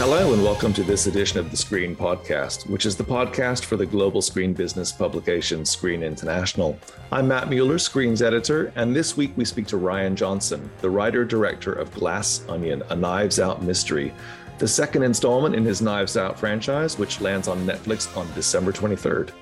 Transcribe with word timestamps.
Hello, 0.00 0.32
and 0.32 0.42
welcome 0.42 0.72
to 0.72 0.82
this 0.82 1.06
edition 1.06 1.38
of 1.38 1.50
the 1.50 1.58
Screen 1.58 1.94
Podcast, 1.94 2.66
which 2.70 2.86
is 2.86 2.96
the 2.96 3.04
podcast 3.04 3.66
for 3.66 3.76
the 3.76 3.84
global 3.84 4.22
screen 4.22 4.54
business 4.54 4.90
publication 4.90 5.62
Screen 5.62 6.02
International. 6.02 6.78
I'm 7.12 7.28
Matt 7.28 7.50
Mueller, 7.50 7.76
Screen's 7.76 8.22
editor, 8.22 8.72
and 8.76 8.96
this 8.96 9.18
week 9.18 9.32
we 9.36 9.44
speak 9.44 9.66
to 9.66 9.76
Rian 9.76 10.14
Johnson, 10.14 10.70
the 10.80 10.88
writer 10.88 11.26
director 11.26 11.74
of 11.74 11.92
Glass 11.92 12.42
Onion, 12.48 12.82
a 12.88 12.96
Knives 12.96 13.38
Out 13.38 13.62
mystery, 13.62 14.14
the 14.56 14.66
second 14.66 15.02
installment 15.02 15.54
in 15.54 15.66
his 15.66 15.82
Knives 15.82 16.16
Out 16.16 16.38
franchise, 16.38 16.98
which 16.98 17.20
lands 17.20 17.46
on 17.46 17.66
Netflix 17.66 18.16
on 18.16 18.26
December 18.32 18.72
23rd. 18.72 19.32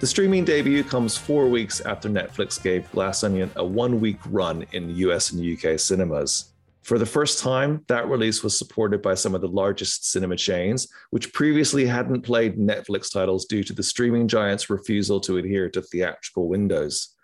The 0.00 0.06
streaming 0.08 0.44
debut 0.44 0.82
comes 0.82 1.16
four 1.16 1.48
weeks 1.48 1.80
after 1.82 2.08
Netflix 2.08 2.60
gave 2.60 2.90
Glass 2.90 3.22
Onion 3.22 3.52
a 3.54 3.64
one 3.64 4.00
week 4.00 4.18
run 4.30 4.66
in 4.72 4.88
the 4.88 4.94
US 4.94 5.30
and 5.30 5.40
UK 5.40 5.78
cinemas. 5.78 6.46
For 6.88 6.98
the 6.98 7.04
first 7.04 7.40
time, 7.40 7.84
that 7.88 8.08
release 8.08 8.42
was 8.42 8.58
supported 8.58 9.02
by 9.02 9.12
some 9.12 9.34
of 9.34 9.42
the 9.42 9.46
largest 9.46 10.10
cinema 10.10 10.36
chains, 10.36 10.88
which 11.10 11.34
previously 11.34 11.84
hadn't 11.84 12.22
played 12.22 12.56
Netflix 12.56 13.12
titles 13.12 13.44
due 13.44 13.62
to 13.64 13.74
the 13.74 13.82
streaming 13.82 14.26
giant's 14.26 14.70
refusal 14.70 15.20
to 15.20 15.36
adhere 15.36 15.68
to 15.68 15.82
theatrical 15.82 16.48
windows. 16.48 17.14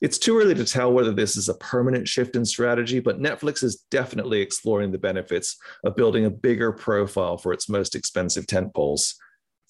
It's 0.00 0.18
too 0.18 0.36
early 0.36 0.56
to 0.56 0.64
tell 0.64 0.92
whether 0.92 1.12
this 1.12 1.36
is 1.36 1.48
a 1.48 1.54
permanent 1.54 2.08
shift 2.08 2.34
in 2.34 2.44
strategy, 2.44 2.98
but 2.98 3.20
Netflix 3.20 3.62
is 3.62 3.84
definitely 3.92 4.40
exploring 4.40 4.90
the 4.90 4.98
benefits 4.98 5.56
of 5.84 5.94
building 5.94 6.24
a 6.24 6.30
bigger 6.30 6.72
profile 6.72 7.38
for 7.38 7.52
its 7.52 7.68
most 7.68 7.94
expensive 7.94 8.46
tentpoles. 8.48 9.14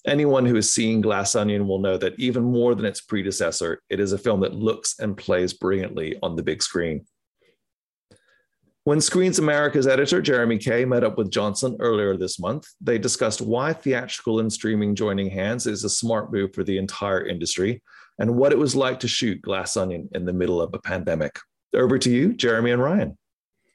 Anyone 0.07 0.47
who 0.47 0.55
has 0.55 0.73
seen 0.73 1.01
Glass 1.01 1.35
Onion 1.35 1.67
will 1.67 1.77
know 1.77 1.99
that 1.99 2.19
even 2.19 2.43
more 2.43 2.73
than 2.73 2.85
its 2.85 3.01
predecessor, 3.01 3.79
it 3.91 3.99
is 3.99 4.11
a 4.11 4.17
film 4.17 4.39
that 4.39 4.55
looks 4.55 4.97
and 4.97 5.15
plays 5.15 5.53
brilliantly 5.53 6.17
on 6.23 6.35
the 6.35 6.41
big 6.41 6.63
screen. 6.63 7.05
When 8.87 9.01
Screens 9.01 9.37
America's 9.37 9.85
editor, 9.85 10.21
Jeremy 10.21 10.57
Kay, 10.57 10.85
met 10.85 11.03
up 11.03 11.17
with 11.17 11.29
Johnson 11.29 11.75
earlier 11.81 12.15
this 12.15 12.39
month, 12.39 12.69
they 12.79 12.97
discussed 12.97 13.41
why 13.41 13.73
theatrical 13.73 14.39
and 14.39 14.49
streaming 14.49 14.95
joining 14.95 15.29
hands 15.29 15.67
is 15.67 15.83
a 15.83 15.89
smart 15.89 16.31
move 16.31 16.53
for 16.53 16.63
the 16.63 16.77
entire 16.77 17.27
industry 17.27 17.83
and 18.17 18.37
what 18.37 18.53
it 18.53 18.57
was 18.57 18.77
like 18.77 19.01
to 19.01 19.07
shoot 19.09 19.41
Glass 19.41 19.75
Onion 19.75 20.07
in 20.13 20.23
the 20.23 20.31
middle 20.31 20.61
of 20.61 20.73
a 20.73 20.79
pandemic. 20.79 21.37
Over 21.75 21.99
to 21.99 22.09
you, 22.09 22.31
Jeremy 22.33 22.71
and 22.71 22.81
Rian. 22.81 23.17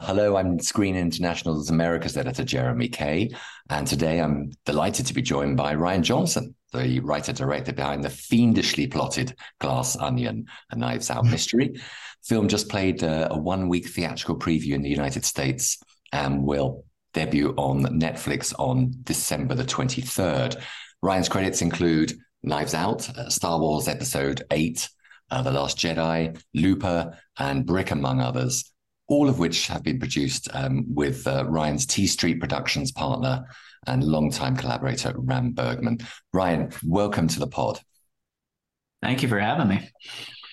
Hello, 0.01 0.35
I'm 0.35 0.59
Screen 0.59 0.97
International's 0.97 1.69
America's 1.69 2.17
editor, 2.17 2.43
Jeremy 2.43 2.89
Kay. 2.89 3.33
And 3.69 3.87
today 3.87 4.19
I'm 4.19 4.53
delighted 4.65 5.05
to 5.09 5.15
be 5.15 5.21
joined 5.21 5.59
by 5.59 5.75
Rian 5.75 6.01
Johnson, 6.01 6.55
the 6.73 7.01
writer 7.01 7.35
director 7.35 7.75
behind 7.75 8.03
the 8.03 8.09
fiendishly 8.09 8.87
plotted 8.87 9.37
Glass 9.61 9.95
Onion, 9.95 10.47
a 10.71 10.77
Knives 10.77 11.11
Out 11.11 11.27
mystery. 11.27 11.75
Film 12.25 12.48
just 12.48 12.69
played 12.69 13.03
a, 13.03 13.33
a 13.33 13.39
one 13.39 13.69
week 13.69 13.89
theatrical 13.89 14.39
preview 14.39 14.73
in 14.73 14.83
the 14.83 14.91
United 14.91 15.25
States 15.25 15.78
and 16.12 16.45
will 16.45 16.84
debut 17.15 17.55
on 17.56 17.83
Netflix 17.98 18.55
on 18.59 18.92
December 19.03 19.55
the 19.55 19.65
23rd. 19.65 20.62
Rian's 21.05 21.28
credits 21.28 21.62
include 21.62 22.12
Knives 22.43 22.75
Out, 22.75 23.09
uh, 23.11 23.28
Star 23.28 23.59
Wars 23.59 23.89
Episode 23.89 24.43
8, 24.50 24.89
uh, 25.31 25.43
The 25.43 25.50
Last 25.50 25.78
Jedi, 25.78 26.41
Looper, 26.55 27.19
and 27.39 27.67
Brick, 27.67 27.91
among 27.91 28.20
others 28.20 28.73
all 29.12 29.28
of 29.28 29.39
which 29.39 29.67
have 29.67 29.83
been 29.83 29.98
produced 29.98 30.48
um, 30.55 30.87
with 30.89 31.27
uh, 31.27 31.45
Rian's 31.45 31.84
T 31.84 32.06
Street 32.06 32.41
Productions 32.41 32.93
partner 32.93 33.45
and 33.87 34.03
longtime 34.03 34.56
collaborator, 34.56 35.12
Ram 35.17 35.53
Bergman. 35.53 35.98
Rian, 36.34 36.75
welcome 36.83 37.28
to 37.28 37.39
the 37.39 37.47
pod. 37.47 37.78
Thank 39.03 39.23
you 39.23 39.28
for 39.28 39.39
having 39.39 39.69
me. 39.69 39.91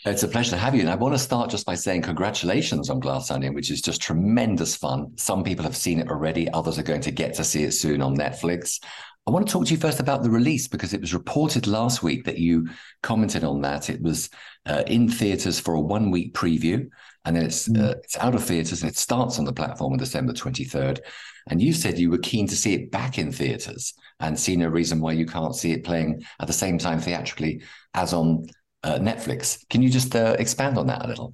It's 0.06 0.24
a 0.24 0.28
pleasure 0.28 0.52
to 0.52 0.58
have 0.58 0.76
you. 0.76 0.82
And 0.82 0.90
I 0.90 0.96
want 0.96 1.14
to 1.14 1.20
start 1.20 1.50
just 1.50 1.66
by 1.66 1.76
saying 1.76 2.04
congratulations 2.04 2.90
on 2.90 3.00
Glass 3.00 3.32
Onion, 3.32 3.54
which 3.54 3.70
is 3.70 3.82
just 3.82 4.02
tremendous 4.02 4.76
fun. 4.76 5.12
Some 5.18 5.44
people 5.44 5.64
have 5.64 5.76
seen 5.76 6.00
it 6.00 6.10
already, 6.10 6.50
others 6.52 6.80
are 6.80 6.84
going 6.84 7.02
to 7.02 7.12
get 7.12 7.34
to 7.36 7.44
see 7.44 7.64
it 7.64 7.74
soon 7.74 8.02
on 8.02 8.16
Netflix. 8.16 8.80
I 9.28 9.32
want 9.32 9.46
to 9.46 9.52
talk 9.52 9.66
to 9.66 9.72
you 9.72 9.80
first 9.80 10.00
about 10.00 10.24
the 10.24 10.30
release 10.30 10.68
because 10.68 10.94
it 10.94 11.02
was 11.02 11.14
reported 11.14 11.68
last 11.68 12.02
week 12.02 12.24
that 12.24 12.40
you 12.40 12.70
commented 13.04 13.44
on 13.44 13.62
that. 13.62 13.90
It 13.90 14.02
was 14.02 14.30
uh, 14.66 14.84
in 14.88 15.10
theaters 15.10 15.60
for 15.60 15.76
a 15.76 15.82
one 15.82 16.10
week 16.10 16.34
preview 16.34 16.90
and 17.26 17.36
then 17.36 17.46
it's 17.46 17.68
mm. 17.68 17.80
uh, 17.80 17.96
it's 18.04 18.18
out 18.18 18.36
of 18.36 18.44
theaters 18.44 18.82
and 18.82 18.90
it 18.90 18.98
starts 18.98 19.38
on 19.38 19.46
the 19.46 19.54
platform 19.54 19.94
on 19.94 20.00
December 20.00 20.34
23rd. 20.34 21.00
And 21.48 21.62
you 21.62 21.74
said 21.74 22.00
you 22.00 22.10
were 22.10 22.20
keen 22.20 22.48
to 22.48 22.56
see 22.56 22.74
it 22.74 22.92
back 22.92 23.18
in 23.18 23.32
theaters 23.32 23.94
and 24.20 24.40
see 24.40 24.56
no 24.56 24.68
reason 24.68 25.00
why 25.00 25.12
you 25.12 25.26
can't 25.26 25.56
see 25.56 25.72
it 25.74 25.84
playing 25.84 26.24
at 26.40 26.48
the 26.48 26.54
same 26.54 26.78
time 26.78 27.00
theatrically 27.00 27.62
as 27.94 28.14
on 28.14 28.48
uh, 28.84 29.00
Netflix. 29.00 29.68
Can 29.70 29.82
you 29.82 29.90
just 29.90 30.16
uh, 30.16 30.36
expand 30.40 30.78
on 30.78 30.88
that 30.88 31.06
a 31.06 31.08
little? 31.08 31.34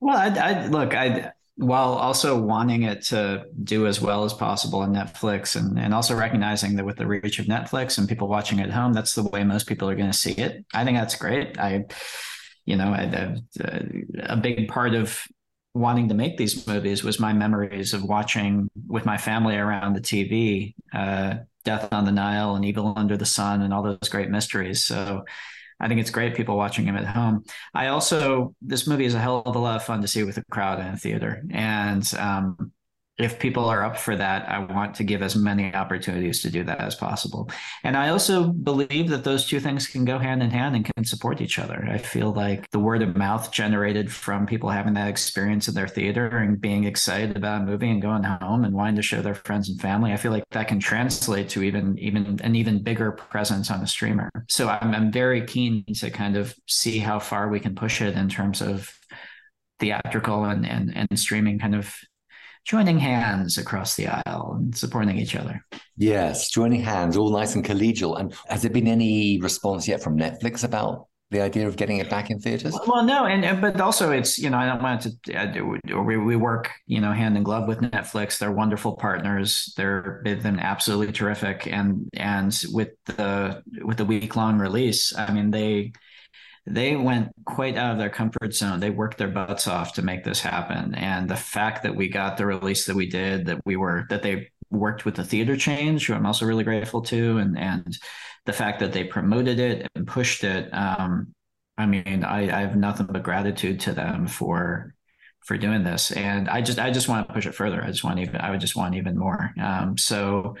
Well, 0.00 0.16
I, 0.16 0.28
I 0.28 0.66
look, 0.66 0.94
I 0.94 1.32
while 1.56 1.94
also 1.94 2.40
wanting 2.40 2.82
it 2.82 3.02
to 3.02 3.44
do 3.62 3.86
as 3.86 4.00
well 4.00 4.24
as 4.24 4.32
possible 4.32 4.80
on 4.80 4.92
Netflix 4.92 5.54
and, 5.54 5.78
and 5.78 5.94
also 5.94 6.16
recognizing 6.16 6.74
that 6.76 6.84
with 6.84 6.96
the 6.96 7.06
reach 7.06 7.38
of 7.38 7.46
Netflix 7.46 7.96
and 7.96 8.08
people 8.08 8.26
watching 8.26 8.60
at 8.60 8.70
home, 8.70 8.92
that's 8.92 9.14
the 9.14 9.22
way 9.22 9.44
most 9.44 9.68
people 9.68 9.88
are 9.88 9.94
going 9.94 10.10
to 10.10 10.16
see 10.16 10.32
it. 10.32 10.64
I 10.74 10.84
think 10.84 10.98
that's 10.98 11.14
great. 11.14 11.56
I 11.58 11.84
you 12.64 12.76
know, 12.76 12.94
a, 12.94 13.42
a 14.20 14.36
big 14.36 14.68
part 14.68 14.94
of 14.94 15.20
wanting 15.74 16.08
to 16.08 16.14
make 16.14 16.36
these 16.36 16.66
movies 16.66 17.04
was 17.04 17.20
my 17.20 17.32
memories 17.32 17.92
of 17.92 18.02
watching 18.02 18.70
with 18.86 19.04
my 19.04 19.16
family 19.16 19.56
around 19.56 19.94
the 19.94 20.00
TV, 20.00 20.74
uh, 20.92 21.34
Death 21.64 21.92
on 21.92 22.04
the 22.04 22.12
Nile 22.12 22.54
and 22.54 22.64
Evil 22.64 22.94
Under 22.96 23.16
the 23.16 23.26
Sun 23.26 23.62
and 23.62 23.72
all 23.72 23.82
those 23.82 24.08
great 24.08 24.30
mysteries. 24.30 24.84
So 24.84 25.24
I 25.80 25.88
think 25.88 26.00
it's 26.00 26.10
great 26.10 26.34
people 26.34 26.56
watching 26.56 26.84
him 26.84 26.96
at 26.96 27.06
home. 27.06 27.44
I 27.74 27.88
also, 27.88 28.54
this 28.62 28.86
movie 28.86 29.04
is 29.04 29.14
a 29.14 29.20
hell 29.20 29.42
of 29.44 29.56
a 29.56 29.58
lot 29.58 29.76
of 29.76 29.84
fun 29.84 30.02
to 30.02 30.08
see 30.08 30.22
with 30.22 30.36
a 30.38 30.44
crowd 30.50 30.80
in 30.80 30.86
a 30.86 30.96
theater. 30.96 31.42
And 31.50 32.08
um, 32.18 32.72
if 33.16 33.38
people 33.38 33.66
are 33.66 33.84
up 33.84 33.96
for 33.96 34.16
that, 34.16 34.48
I 34.48 34.58
want 34.58 34.96
to 34.96 35.04
give 35.04 35.22
as 35.22 35.36
many 35.36 35.72
opportunities 35.72 36.42
to 36.42 36.50
do 36.50 36.64
that 36.64 36.80
as 36.80 36.96
possible. 36.96 37.48
And 37.84 37.96
I 37.96 38.08
also 38.08 38.48
believe 38.48 39.08
that 39.10 39.22
those 39.22 39.46
two 39.46 39.60
things 39.60 39.86
can 39.86 40.04
go 40.04 40.18
hand 40.18 40.42
in 40.42 40.50
hand 40.50 40.74
and 40.74 40.84
can 40.84 41.04
support 41.04 41.40
each 41.40 41.60
other. 41.60 41.86
I 41.88 41.98
feel 41.98 42.32
like 42.32 42.68
the 42.70 42.80
word 42.80 43.02
of 43.02 43.16
mouth 43.16 43.52
generated 43.52 44.12
from 44.12 44.46
people 44.46 44.68
having 44.68 44.94
that 44.94 45.08
experience 45.08 45.68
in 45.68 45.74
their 45.74 45.86
theater 45.86 46.26
and 46.26 46.60
being 46.60 46.84
excited 46.84 47.36
about 47.36 47.62
a 47.62 47.64
movie 47.64 47.88
and 47.88 48.02
going 48.02 48.24
home 48.24 48.64
and 48.64 48.74
wanting 48.74 48.96
to 48.96 49.02
show 49.02 49.22
their 49.22 49.34
friends 49.36 49.68
and 49.68 49.80
family, 49.80 50.12
I 50.12 50.16
feel 50.16 50.32
like 50.32 50.44
that 50.50 50.66
can 50.66 50.80
translate 50.80 51.48
to 51.50 51.62
even 51.62 51.96
even 51.98 52.40
an 52.42 52.56
even 52.56 52.82
bigger 52.82 53.12
presence 53.12 53.70
on 53.70 53.80
a 53.80 53.86
streamer. 53.86 54.30
So 54.48 54.68
I'm, 54.68 54.92
I'm 54.92 55.12
very 55.12 55.46
keen 55.46 55.84
to 55.94 56.10
kind 56.10 56.36
of 56.36 56.52
see 56.66 56.98
how 56.98 57.20
far 57.20 57.48
we 57.48 57.60
can 57.60 57.76
push 57.76 58.00
it 58.02 58.16
in 58.16 58.28
terms 58.28 58.60
of 58.60 58.92
theatrical 59.78 60.44
and, 60.44 60.66
and, 60.66 60.96
and 60.96 61.18
streaming 61.18 61.58
kind 61.58 61.74
of 61.74 61.94
joining 62.64 62.98
hands 62.98 63.58
across 63.58 63.94
the 63.94 64.08
aisle 64.08 64.54
and 64.56 64.76
supporting 64.76 65.18
each 65.18 65.36
other. 65.36 65.64
Yes, 65.96 66.50
joining 66.50 66.82
hands, 66.82 67.16
all 67.16 67.30
nice 67.30 67.54
and 67.54 67.64
collegial. 67.64 68.18
And 68.18 68.34
has 68.48 68.62
there 68.62 68.70
been 68.70 68.88
any 68.88 69.38
response 69.40 69.86
yet 69.86 70.02
from 70.02 70.18
Netflix 70.18 70.64
about 70.64 71.06
the 71.30 71.40
idea 71.40 71.66
of 71.66 71.76
getting 71.76 71.98
it 71.98 72.08
back 72.08 72.30
in 72.30 72.38
theaters? 72.38 72.76
Well, 72.86 73.04
no, 73.04 73.26
and 73.26 73.60
but 73.60 73.80
also 73.80 74.10
it's 74.12 74.38
you 74.38 74.50
know 74.50 74.58
I 74.58 74.66
don't 74.66 74.82
want 74.82 75.02
to 75.02 75.34
uh, 75.34 76.02
we 76.02 76.16
we 76.16 76.36
work 76.36 76.70
you 76.86 77.00
know 77.00 77.12
hand 77.12 77.36
in 77.36 77.42
glove 77.42 77.68
with 77.68 77.80
Netflix. 77.80 78.38
They're 78.38 78.52
wonderful 78.52 78.96
partners. 78.96 79.72
They're 79.76 80.22
they've 80.24 80.42
been 80.42 80.60
absolutely 80.60 81.12
terrific, 81.12 81.66
and 81.66 82.08
and 82.14 82.56
with 82.72 82.90
the 83.04 83.62
with 83.82 83.98
the 83.98 84.04
week 84.04 84.36
long 84.36 84.58
release, 84.58 85.14
I 85.16 85.32
mean 85.32 85.50
they 85.50 85.92
they 86.66 86.96
went 86.96 87.30
quite 87.44 87.76
out 87.76 87.92
of 87.92 87.98
their 87.98 88.10
comfort 88.10 88.54
zone. 88.54 88.80
They 88.80 88.90
worked 88.90 89.18
their 89.18 89.28
butts 89.28 89.66
off 89.66 89.92
to 89.94 90.02
make 90.02 90.24
this 90.24 90.40
happen. 90.40 90.94
And 90.94 91.28
the 91.28 91.36
fact 91.36 91.82
that 91.82 91.94
we 91.94 92.08
got 92.08 92.36
the 92.36 92.46
release 92.46 92.86
that 92.86 92.96
we 92.96 93.08
did, 93.08 93.46
that 93.46 93.60
we 93.66 93.76
were 93.76 94.06
that 94.08 94.22
they 94.22 94.48
worked 94.70 95.04
with 95.04 95.16
the 95.16 95.24
theater 95.24 95.56
change, 95.56 96.06
who 96.06 96.14
I'm 96.14 96.24
also 96.26 96.46
really 96.46 96.64
grateful 96.64 97.02
to, 97.02 97.38
and 97.38 97.58
and 97.58 97.98
the 98.46 98.52
fact 98.52 98.80
that 98.80 98.92
they 98.92 99.04
promoted 99.04 99.58
it 99.58 99.88
and 99.94 100.06
pushed 100.06 100.42
it. 100.42 100.72
Um, 100.72 101.34
I 101.76 101.86
mean, 101.86 102.24
I, 102.24 102.56
I 102.56 102.60
have 102.60 102.76
nothing 102.76 103.06
but 103.06 103.22
gratitude 103.22 103.80
to 103.80 103.92
them 103.92 104.26
for 104.26 104.94
for 105.44 105.58
doing 105.58 105.84
this. 105.84 106.12
And 106.12 106.48
I 106.48 106.62
just 106.62 106.78
I 106.78 106.90
just 106.90 107.08
want 107.08 107.28
to 107.28 107.34
push 107.34 107.46
it 107.46 107.54
further. 107.54 107.82
I 107.82 107.88
just 107.88 108.04
want 108.04 108.20
even 108.20 108.40
I 108.40 108.50
would 108.50 108.60
just 108.60 108.76
want 108.76 108.94
even 108.94 109.18
more. 109.18 109.52
Um, 109.62 109.98
so 109.98 110.56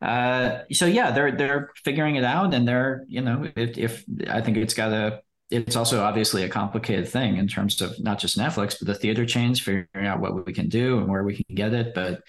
uh 0.00 0.60
so 0.70 0.86
yeah 0.86 1.10
they're 1.10 1.32
they're 1.32 1.72
figuring 1.84 2.14
it 2.14 2.22
out 2.22 2.54
and 2.54 2.68
they're 2.68 3.04
you 3.08 3.20
know 3.20 3.50
if, 3.56 3.76
if 3.76 4.04
i 4.30 4.40
think 4.40 4.56
it's 4.56 4.74
got 4.74 4.92
a 4.92 5.20
it's 5.50 5.76
also 5.76 6.02
obviously 6.02 6.42
a 6.44 6.48
complicated 6.48 7.08
thing 7.08 7.36
in 7.36 7.48
terms 7.48 7.80
of 7.80 7.98
not 8.02 8.18
just 8.18 8.38
Netflix, 8.38 8.78
but 8.78 8.86
the 8.86 8.94
theater 8.94 9.24
chains 9.24 9.60
figuring 9.60 10.06
out 10.06 10.20
what 10.20 10.46
we 10.46 10.52
can 10.52 10.68
do 10.68 10.98
and 10.98 11.08
where 11.08 11.24
we 11.24 11.36
can 11.36 11.54
get 11.54 11.72
it. 11.72 11.94
But 11.94 12.22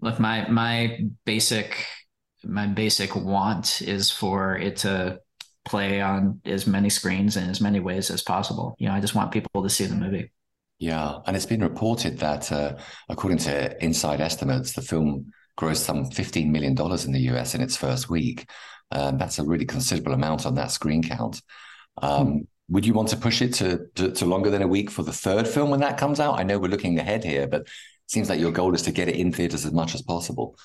look, 0.00 0.18
my 0.18 0.48
my 0.48 1.00
basic 1.24 1.86
my 2.44 2.66
basic 2.66 3.14
want 3.14 3.82
is 3.82 4.10
for 4.10 4.56
it 4.56 4.76
to 4.78 5.20
play 5.64 6.00
on 6.00 6.40
as 6.44 6.66
many 6.66 6.88
screens 6.88 7.36
in 7.36 7.48
as 7.48 7.60
many 7.60 7.80
ways 7.80 8.10
as 8.10 8.22
possible. 8.22 8.74
You 8.78 8.88
know, 8.88 8.94
I 8.94 9.00
just 9.00 9.14
want 9.14 9.32
people 9.32 9.62
to 9.62 9.70
see 9.70 9.84
the 9.84 9.94
movie. 9.94 10.32
Yeah, 10.78 11.18
and 11.26 11.36
it's 11.36 11.46
been 11.46 11.62
reported 11.62 12.18
that 12.18 12.50
uh, 12.50 12.76
according 13.08 13.38
to 13.38 13.84
inside 13.84 14.20
estimates, 14.20 14.72
the 14.72 14.82
film 14.82 15.30
grossed 15.58 15.84
some 15.84 16.10
fifteen 16.10 16.50
million 16.50 16.74
dollars 16.74 17.04
in 17.04 17.12
the 17.12 17.20
US 17.30 17.54
in 17.54 17.60
its 17.60 17.76
first 17.76 18.08
week. 18.10 18.48
Um, 18.90 19.18
that's 19.18 19.38
a 19.38 19.44
really 19.44 19.66
considerable 19.66 20.14
amount 20.14 20.46
on 20.46 20.54
that 20.54 20.70
screen 20.70 21.02
count. 21.02 21.40
Um, 22.02 22.48
would 22.68 22.84
you 22.84 22.92
want 22.92 23.08
to 23.08 23.16
push 23.16 23.40
it 23.40 23.54
to, 23.54 23.86
to, 23.94 24.12
to 24.12 24.26
longer 24.26 24.50
than 24.50 24.62
a 24.62 24.68
week 24.68 24.90
for 24.90 25.02
the 25.02 25.12
third 25.12 25.48
film 25.48 25.70
when 25.70 25.80
that 25.80 25.96
comes 25.96 26.20
out? 26.20 26.38
I 26.38 26.42
know 26.42 26.58
we're 26.58 26.68
looking 26.68 26.98
ahead 26.98 27.24
here, 27.24 27.46
but 27.46 27.62
it 27.62 27.68
seems 28.08 28.28
like 28.28 28.40
your 28.40 28.52
goal 28.52 28.74
is 28.74 28.82
to 28.82 28.92
get 28.92 29.08
it 29.08 29.16
in 29.16 29.32
theaters 29.32 29.64
as 29.64 29.72
much 29.72 29.94
as 29.94 30.02
possible. 30.02 30.58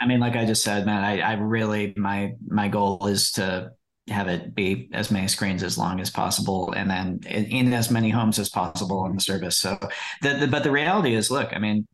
I 0.00 0.06
mean, 0.06 0.20
like 0.20 0.36
I 0.36 0.44
just 0.44 0.62
said, 0.62 0.86
man, 0.86 1.02
I, 1.02 1.20
I 1.20 1.32
really 1.34 1.94
my 1.96 2.34
my 2.46 2.68
goal 2.68 3.06
is 3.06 3.32
to 3.32 3.72
have 4.08 4.28
it 4.28 4.54
be 4.54 4.88
as 4.92 5.10
many 5.10 5.28
screens 5.28 5.62
as 5.62 5.76
long 5.76 6.00
as 6.00 6.10
possible 6.10 6.72
and 6.72 6.88
then 6.90 7.20
in, 7.26 7.44
in 7.46 7.72
as 7.72 7.90
many 7.90 8.10
homes 8.10 8.38
as 8.38 8.48
possible 8.48 9.00
on 9.00 9.14
the 9.14 9.20
service. 9.20 9.58
So 9.58 9.78
the, 10.22 10.34
the, 10.34 10.46
but 10.46 10.62
the 10.62 10.70
reality 10.70 11.14
is, 11.14 11.30
look, 11.30 11.50
I 11.52 11.58
mean, 11.58 11.86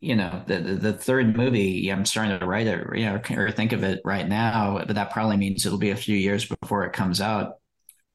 you 0.00 0.16
know, 0.16 0.42
the, 0.46 0.58
the, 0.58 0.74
the 0.74 0.92
third 0.92 1.36
movie, 1.36 1.88
I'm 1.90 2.04
starting 2.04 2.38
to 2.38 2.46
write 2.46 2.66
it, 2.66 2.86
you 2.94 3.04
know, 3.04 3.20
or 3.36 3.50
think 3.50 3.72
of 3.72 3.82
it 3.82 4.00
right 4.04 4.26
now, 4.26 4.82
but 4.86 4.94
that 4.94 5.12
probably 5.12 5.36
means 5.36 5.64
it'll 5.64 5.78
be 5.78 5.90
a 5.90 5.96
few 5.96 6.16
years 6.16 6.46
before 6.46 6.84
it 6.84 6.92
comes 6.92 7.20
out. 7.20 7.54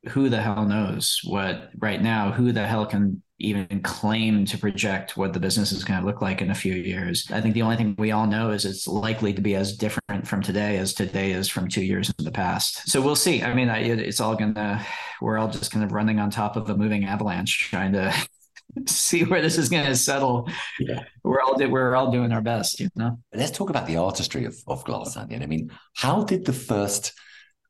Who 0.10 0.30
the 0.30 0.42
hell 0.42 0.66
knows 0.66 1.20
what 1.26 1.72
right 1.78 2.02
now, 2.02 2.32
who 2.32 2.52
the 2.52 2.66
hell 2.66 2.86
can 2.86 3.22
even 3.40 3.82
claim 3.82 4.46
to 4.46 4.58
project 4.58 5.16
what 5.16 5.32
the 5.32 5.40
business 5.40 5.72
is 5.72 5.84
going 5.84 6.00
to 6.00 6.06
look 6.06 6.22
like 6.22 6.42
in 6.42 6.52
a 6.52 6.56
few 6.56 6.74
years. 6.74 7.26
I 7.32 7.40
think 7.40 7.54
the 7.54 7.62
only 7.62 7.78
thing 7.78 7.96
we 7.98 8.12
all 8.12 8.28
know 8.28 8.52
is 8.52 8.66
it's 8.66 8.88
likely 8.88 9.34
to 9.34 9.42
be 9.42 9.56
as 9.56 9.78
different 9.78 10.28
from 10.28 10.42
today 10.42 10.78
as 10.78 10.94
today 10.94 11.32
is 11.32 11.48
from 11.48 11.70
two 11.70 11.84
years 11.84 12.12
in 12.20 12.26
the 12.26 12.32
past. 12.32 12.90
So 12.90 13.02
we'll 13.02 13.16
see. 13.16 13.42
I 13.42 13.54
mean, 13.54 13.70
it's 13.70 14.20
all 14.20 14.36
going 14.36 14.56
to, 14.56 14.86
we're 15.22 15.38
all 15.38 15.50
just 15.50 15.72
kind 15.72 15.86
of 15.86 15.94
running 15.94 16.20
on 16.20 16.30
top 16.30 16.58
of 16.58 16.70
a 16.70 16.76
moving 16.76 17.06
avalanche 17.06 17.70
trying 17.70 17.94
to 17.94 18.14
see 18.88 19.24
where 19.24 19.42
this 19.42 19.58
is 19.58 19.70
going 19.70 19.86
to 19.86 19.96
settle. 19.96 20.50
Yeah. 20.80 21.04
We're 21.24 21.42
all 21.42 21.56
we're 21.58 21.96
all 21.96 22.12
doing 22.12 22.34
our 22.34 22.42
best, 22.42 22.80
you 22.80 22.90
know. 22.96 23.20
Let's 23.34 23.52
talk 23.52 23.70
about 23.70 23.88
the 23.88 23.98
artistry 23.98 24.46
of, 24.46 24.56
of 24.68 24.84
Glass 24.84 25.16
Onion. 25.16 25.44
I 25.44 25.46
mean, 25.46 25.72
how 25.96 26.24
did 26.24 26.46
the 26.46 26.54
first 26.54 27.14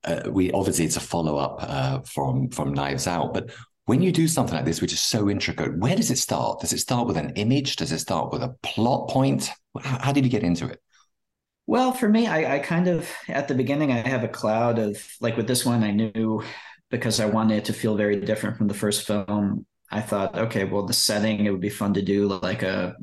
uh, 0.03 0.29
we 0.29 0.51
obviously 0.51 0.85
it's 0.85 0.97
a 0.97 1.01
follow 1.01 1.37
up 1.37 1.57
uh, 1.61 1.99
from 2.01 2.49
from 2.49 2.73
Knives 2.73 3.07
Out, 3.07 3.33
but 3.33 3.51
when 3.85 4.03
you 4.03 4.11
do 4.11 4.27
something 4.27 4.55
like 4.55 4.65
this, 4.65 4.81
which 4.81 4.93
is 4.93 4.99
so 4.99 5.29
intricate, 5.31 5.75
where 5.79 5.95
does 5.95 6.11
it 6.11 6.19
start? 6.19 6.59
Does 6.59 6.73
it 6.73 6.77
start 6.77 7.07
with 7.07 7.17
an 7.17 7.31
image? 7.31 7.75
Does 7.75 7.91
it 7.91 7.97
start 7.97 8.31
with 8.31 8.43
a 8.43 8.55
plot 8.61 9.09
point? 9.09 9.49
How, 9.81 9.97
how 9.99 10.11
did 10.11 10.23
you 10.23 10.29
get 10.29 10.43
into 10.43 10.67
it? 10.67 10.79
Well, 11.65 11.91
for 11.91 12.07
me, 12.07 12.27
I, 12.27 12.55
I 12.55 12.59
kind 12.59 12.87
of 12.87 13.09
at 13.27 13.47
the 13.47 13.55
beginning 13.55 13.91
I 13.91 14.07
have 14.07 14.23
a 14.23 14.27
cloud 14.27 14.77
of 14.79 15.03
like 15.21 15.37
with 15.37 15.47
this 15.47 15.65
one, 15.65 15.83
I 15.83 15.91
knew 15.91 16.43
because 16.91 17.19
I 17.19 17.25
wanted 17.25 17.57
it 17.57 17.65
to 17.65 17.73
feel 17.73 17.95
very 17.95 18.19
different 18.19 18.57
from 18.57 18.67
the 18.67 18.73
first 18.73 19.05
film. 19.05 19.65
I 19.91 20.01
thought, 20.01 20.37
okay, 20.37 20.65
well, 20.65 20.85
the 20.85 20.93
setting 20.93 21.45
it 21.45 21.51
would 21.51 21.61
be 21.61 21.69
fun 21.69 21.93
to 21.95 22.01
do 22.01 22.27
like 22.27 22.61
a 22.61 22.95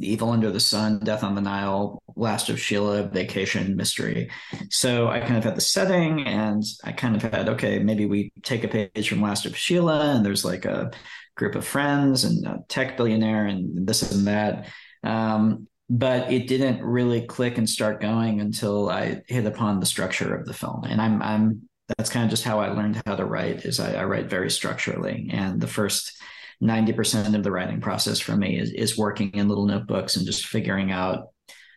Evil 0.00 0.30
Under 0.30 0.50
the 0.50 0.60
Sun, 0.60 1.00
Death 1.00 1.24
on 1.24 1.34
the 1.34 1.40
Nile, 1.40 2.00
Last 2.14 2.48
of 2.48 2.60
Sheila, 2.60 3.04
Vacation, 3.08 3.76
Mystery. 3.76 4.30
So 4.70 5.08
I 5.08 5.20
kind 5.20 5.36
of 5.36 5.44
had 5.44 5.56
the 5.56 5.60
setting, 5.60 6.26
and 6.26 6.62
I 6.84 6.92
kind 6.92 7.16
of 7.16 7.22
had 7.22 7.48
okay, 7.48 7.78
maybe 7.78 8.06
we 8.06 8.32
take 8.42 8.64
a 8.64 8.68
page 8.68 9.08
from 9.08 9.22
Last 9.22 9.46
of 9.46 9.56
Sheila, 9.56 10.14
and 10.14 10.24
there's 10.24 10.44
like 10.44 10.64
a 10.64 10.90
group 11.36 11.54
of 11.54 11.64
friends 11.64 12.24
and 12.24 12.46
a 12.46 12.58
tech 12.68 12.96
billionaire 12.96 13.46
and 13.46 13.86
this 13.86 14.12
and 14.12 14.26
that. 14.26 14.68
Um, 15.02 15.68
but 15.90 16.30
it 16.30 16.48
didn't 16.48 16.82
really 16.82 17.22
click 17.22 17.56
and 17.56 17.68
start 17.68 18.00
going 18.00 18.40
until 18.40 18.90
I 18.90 19.22
hit 19.26 19.46
upon 19.46 19.80
the 19.80 19.86
structure 19.86 20.34
of 20.34 20.46
the 20.46 20.54
film, 20.54 20.84
and 20.84 21.00
I'm 21.00 21.22
I'm 21.22 21.67
that's 21.96 22.10
kind 22.10 22.24
of 22.24 22.30
just 22.30 22.44
how 22.44 22.60
I 22.60 22.68
learned 22.70 23.02
how 23.06 23.16
to 23.16 23.24
write. 23.24 23.64
Is 23.64 23.80
I, 23.80 23.94
I 23.94 24.04
write 24.04 24.26
very 24.26 24.50
structurally, 24.50 25.30
and 25.32 25.60
the 25.60 25.66
first 25.66 26.20
90% 26.62 27.34
of 27.34 27.42
the 27.42 27.50
writing 27.50 27.80
process 27.80 28.18
for 28.18 28.36
me 28.36 28.58
is, 28.58 28.72
is 28.72 28.98
working 28.98 29.30
in 29.30 29.48
little 29.48 29.66
notebooks 29.66 30.16
and 30.16 30.26
just 30.26 30.46
figuring 30.46 30.90
out 30.90 31.28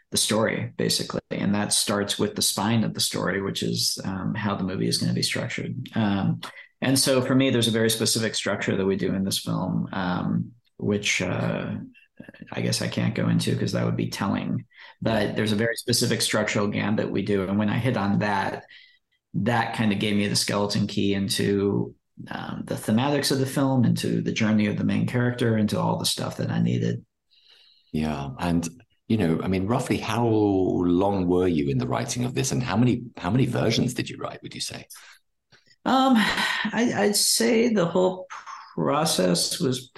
the 0.09 0.17
story 0.17 0.73
basically. 0.77 1.21
And 1.29 1.55
that 1.55 1.71
starts 1.71 2.19
with 2.19 2.35
the 2.35 2.41
spine 2.41 2.83
of 2.83 2.93
the 2.93 2.99
story 2.99 3.41
which 3.41 3.63
is 3.63 3.97
um, 4.03 4.33
how 4.33 4.55
the 4.55 4.63
movie 4.63 4.87
is 4.87 4.97
going 4.97 5.09
to 5.09 5.15
be 5.15 5.21
structured. 5.21 5.75
Um, 5.95 6.41
and 6.81 6.97
so 6.97 7.21
for 7.21 7.35
me 7.35 7.49
there's 7.49 7.67
a 7.67 7.71
very 7.71 7.89
specific 7.89 8.35
structure 8.35 8.75
that 8.75 8.85
we 8.85 8.95
do 8.95 9.13
in 9.13 9.23
this 9.23 9.39
film 9.39 9.87
um, 9.93 10.51
which 10.77 11.21
uh, 11.21 11.75
i 12.51 12.61
guess 12.61 12.81
i 12.81 12.87
can't 12.87 13.15
go 13.15 13.29
into 13.29 13.51
because 13.53 13.71
that 13.71 13.85
would 13.85 13.95
be 13.95 14.09
telling. 14.09 14.65
But 15.01 15.35
there's 15.35 15.53
a 15.53 15.55
very 15.55 15.75
specific 15.75 16.21
structural 16.21 16.67
gambit 16.67 17.09
we 17.09 17.21
do. 17.21 17.43
And 17.43 17.57
when 17.57 17.69
i 17.69 17.77
hit 17.77 17.97
on 17.97 18.19
that 18.19 18.65
that 19.33 19.75
kind 19.75 19.91
of 19.91 19.99
gave 19.99 20.15
me 20.15 20.27
the 20.27 20.35
skeleton 20.35 20.87
key 20.87 21.13
into 21.13 21.95
um, 22.29 22.63
the 22.65 22.75
thematics 22.75 23.31
of 23.31 23.39
the 23.39 23.45
film, 23.45 23.85
into 23.85 24.21
the 24.21 24.31
journey 24.31 24.67
of 24.67 24.77
the 24.77 24.83
main 24.83 25.07
character, 25.07 25.57
into 25.57 25.79
all 25.79 25.97
the 25.97 26.05
stuff 26.05 26.37
that 26.37 26.51
I 26.51 26.61
needed. 26.61 27.05
Yeah, 27.91 28.29
and 28.39 28.67
you 29.07 29.17
know, 29.17 29.39
I 29.43 29.47
mean, 29.47 29.67
roughly 29.67 29.97
how 29.97 30.25
long 30.25 31.27
were 31.27 31.47
you 31.47 31.69
in 31.69 31.77
the 31.77 31.87
writing 31.87 32.23
of 32.25 32.33
this, 32.33 32.51
and 32.51 32.61
how 32.61 32.77
many 32.77 33.03
how 33.17 33.29
many 33.29 33.45
versions 33.45 33.93
did 33.93 34.09
you 34.09 34.17
write? 34.17 34.41
Would 34.43 34.55
you 34.55 34.61
say? 34.61 34.85
Um, 35.83 36.13
I, 36.15 36.93
would 37.07 37.15
say 37.15 37.73
the 37.73 37.85
whole 37.85 38.27
process 38.75 39.59
was 39.59 39.91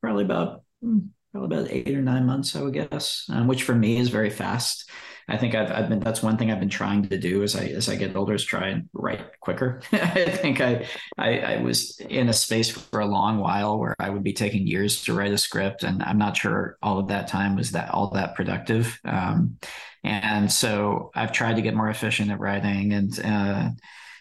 probably 0.00 0.24
about 0.24 0.62
hmm, 0.80 1.00
probably 1.32 1.56
about 1.56 1.70
eight 1.70 1.96
or 1.96 2.02
nine 2.02 2.24
months, 2.24 2.54
I 2.54 2.62
would 2.62 2.74
guess, 2.74 3.26
um, 3.28 3.48
which 3.48 3.64
for 3.64 3.74
me 3.74 3.98
is 3.98 4.10
very 4.10 4.30
fast. 4.30 4.88
I 5.28 5.36
think 5.36 5.54
I've, 5.54 5.70
I've 5.70 5.88
been 5.88 6.00
that's 6.00 6.22
one 6.22 6.36
thing 6.36 6.50
I've 6.50 6.60
been 6.60 6.68
trying 6.68 7.08
to 7.08 7.18
do 7.18 7.42
as 7.42 7.54
I 7.56 7.64
as 7.66 7.88
I 7.88 7.96
get 7.96 8.16
older 8.16 8.34
is 8.34 8.44
try 8.44 8.68
and 8.68 8.88
write 8.92 9.40
quicker. 9.40 9.80
I 9.92 10.24
think 10.24 10.60
I, 10.60 10.86
I, 11.18 11.38
I 11.38 11.56
was 11.62 11.98
in 12.00 12.28
a 12.28 12.32
space 12.32 12.70
for 12.70 13.00
a 13.00 13.06
long 13.06 13.38
while 13.38 13.78
where 13.78 13.94
I 13.98 14.10
would 14.10 14.24
be 14.24 14.32
taking 14.32 14.66
years 14.66 15.02
to 15.04 15.14
write 15.14 15.32
a 15.32 15.38
script, 15.38 15.84
and 15.84 16.02
I'm 16.02 16.18
not 16.18 16.36
sure 16.36 16.76
all 16.82 16.98
of 16.98 17.08
that 17.08 17.28
time 17.28 17.56
was 17.56 17.72
that 17.72 17.90
all 17.90 18.10
that 18.10 18.34
productive. 18.34 18.98
Um, 19.04 19.58
and 20.04 20.50
so 20.50 21.10
I've 21.14 21.32
tried 21.32 21.56
to 21.56 21.62
get 21.62 21.74
more 21.74 21.88
efficient 21.88 22.30
at 22.30 22.40
writing, 22.40 22.92
and 22.92 23.18
uh, 23.20 23.70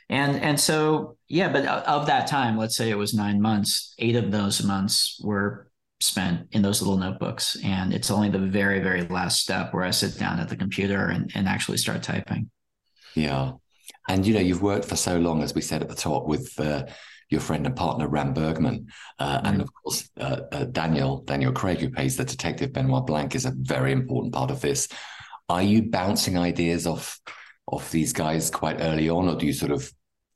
and 0.09 0.41
and 0.41 0.59
so 0.59 1.17
yeah. 1.27 1.51
But 1.51 1.65
of 1.65 2.07
that 2.07 2.27
time, 2.27 2.57
let's 2.57 2.75
say 2.75 2.89
it 2.89 2.97
was 2.97 3.13
nine 3.13 3.41
months. 3.41 3.95
Eight 3.97 4.15
of 4.15 4.31
those 4.31 4.63
months 4.63 5.19
were 5.23 5.70
spent 6.01 6.47
in 6.51 6.61
those 6.61 6.81
little 6.81 6.97
notebooks. 6.97 7.57
And 7.63 7.93
it's 7.93 8.11
only 8.11 8.29
the 8.29 8.39
very, 8.39 8.79
very 8.79 9.07
last 9.07 9.39
step 9.39 9.73
where 9.73 9.83
I 9.83 9.91
sit 9.91 10.17
down 10.17 10.39
at 10.39 10.49
the 10.49 10.55
computer 10.55 11.07
and, 11.07 11.31
and 11.35 11.47
actually 11.47 11.77
start 11.77 12.03
typing. 12.03 12.49
Yeah. 13.15 13.53
And, 14.09 14.25
you 14.25 14.33
know, 14.33 14.39
you've 14.39 14.61
worked 14.61 14.85
for 14.85 14.95
so 14.95 15.17
long, 15.19 15.43
as 15.43 15.53
we 15.53 15.61
said 15.61 15.81
at 15.81 15.89
the 15.89 15.95
top, 15.95 16.25
with 16.25 16.59
uh, 16.59 16.85
your 17.29 17.41
friend 17.41 17.65
and 17.65 17.75
partner, 17.75 18.07
Ram 18.07 18.33
Bergman. 18.33 18.87
Uh, 19.19 19.39
right. 19.43 19.53
And 19.53 19.61
of 19.61 19.69
course, 19.73 20.09
uh, 20.19 20.41
uh, 20.51 20.63
Daniel, 20.65 21.21
Daniel 21.21 21.51
Craig, 21.51 21.79
who 21.79 21.89
plays 21.91 22.17
the 22.17 22.25
detective 22.25 22.73
Benoit 22.73 23.05
Blanc, 23.05 23.35
is 23.35 23.45
a 23.45 23.53
very 23.55 23.91
important 23.91 24.33
part 24.33 24.51
of 24.51 24.59
this. 24.59 24.87
Are 25.49 25.61
you 25.63 25.83
bouncing 25.83 26.37
ideas 26.37 26.87
off, 26.87 27.19
off 27.67 27.91
these 27.91 28.11
guys 28.11 28.49
quite 28.49 28.81
early 28.81 29.09
on, 29.09 29.29
or 29.29 29.35
do 29.35 29.45
you 29.45 29.53
sort 29.53 29.71
of 29.71 29.91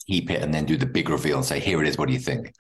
keep 0.07 0.29
it 0.29 0.41
and 0.43 0.53
then 0.53 0.65
do 0.65 0.77
the 0.77 0.85
big 0.85 1.09
reveal 1.09 1.37
and 1.37 1.45
say, 1.45 1.59
here 1.59 1.81
it 1.81 1.87
is, 1.87 1.97
what 1.97 2.07
do 2.07 2.13
you 2.13 2.19
think? 2.19 2.53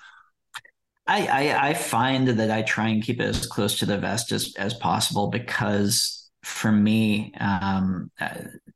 I, 1.07 1.27
I, 1.27 1.69
I 1.69 1.73
find 1.73 2.27
that 2.27 2.51
I 2.51 2.63
try 2.63 2.89
and 2.89 3.03
keep 3.03 3.19
it 3.21 3.25
as 3.25 3.45
close 3.45 3.77
to 3.79 3.85
the 3.85 3.97
vest 3.97 4.31
as 4.31 4.55
as 4.57 4.73
possible 4.73 5.27
because 5.27 6.29
for 6.43 6.71
me, 6.71 7.33
um, 7.39 8.11
uh, 8.19 8.35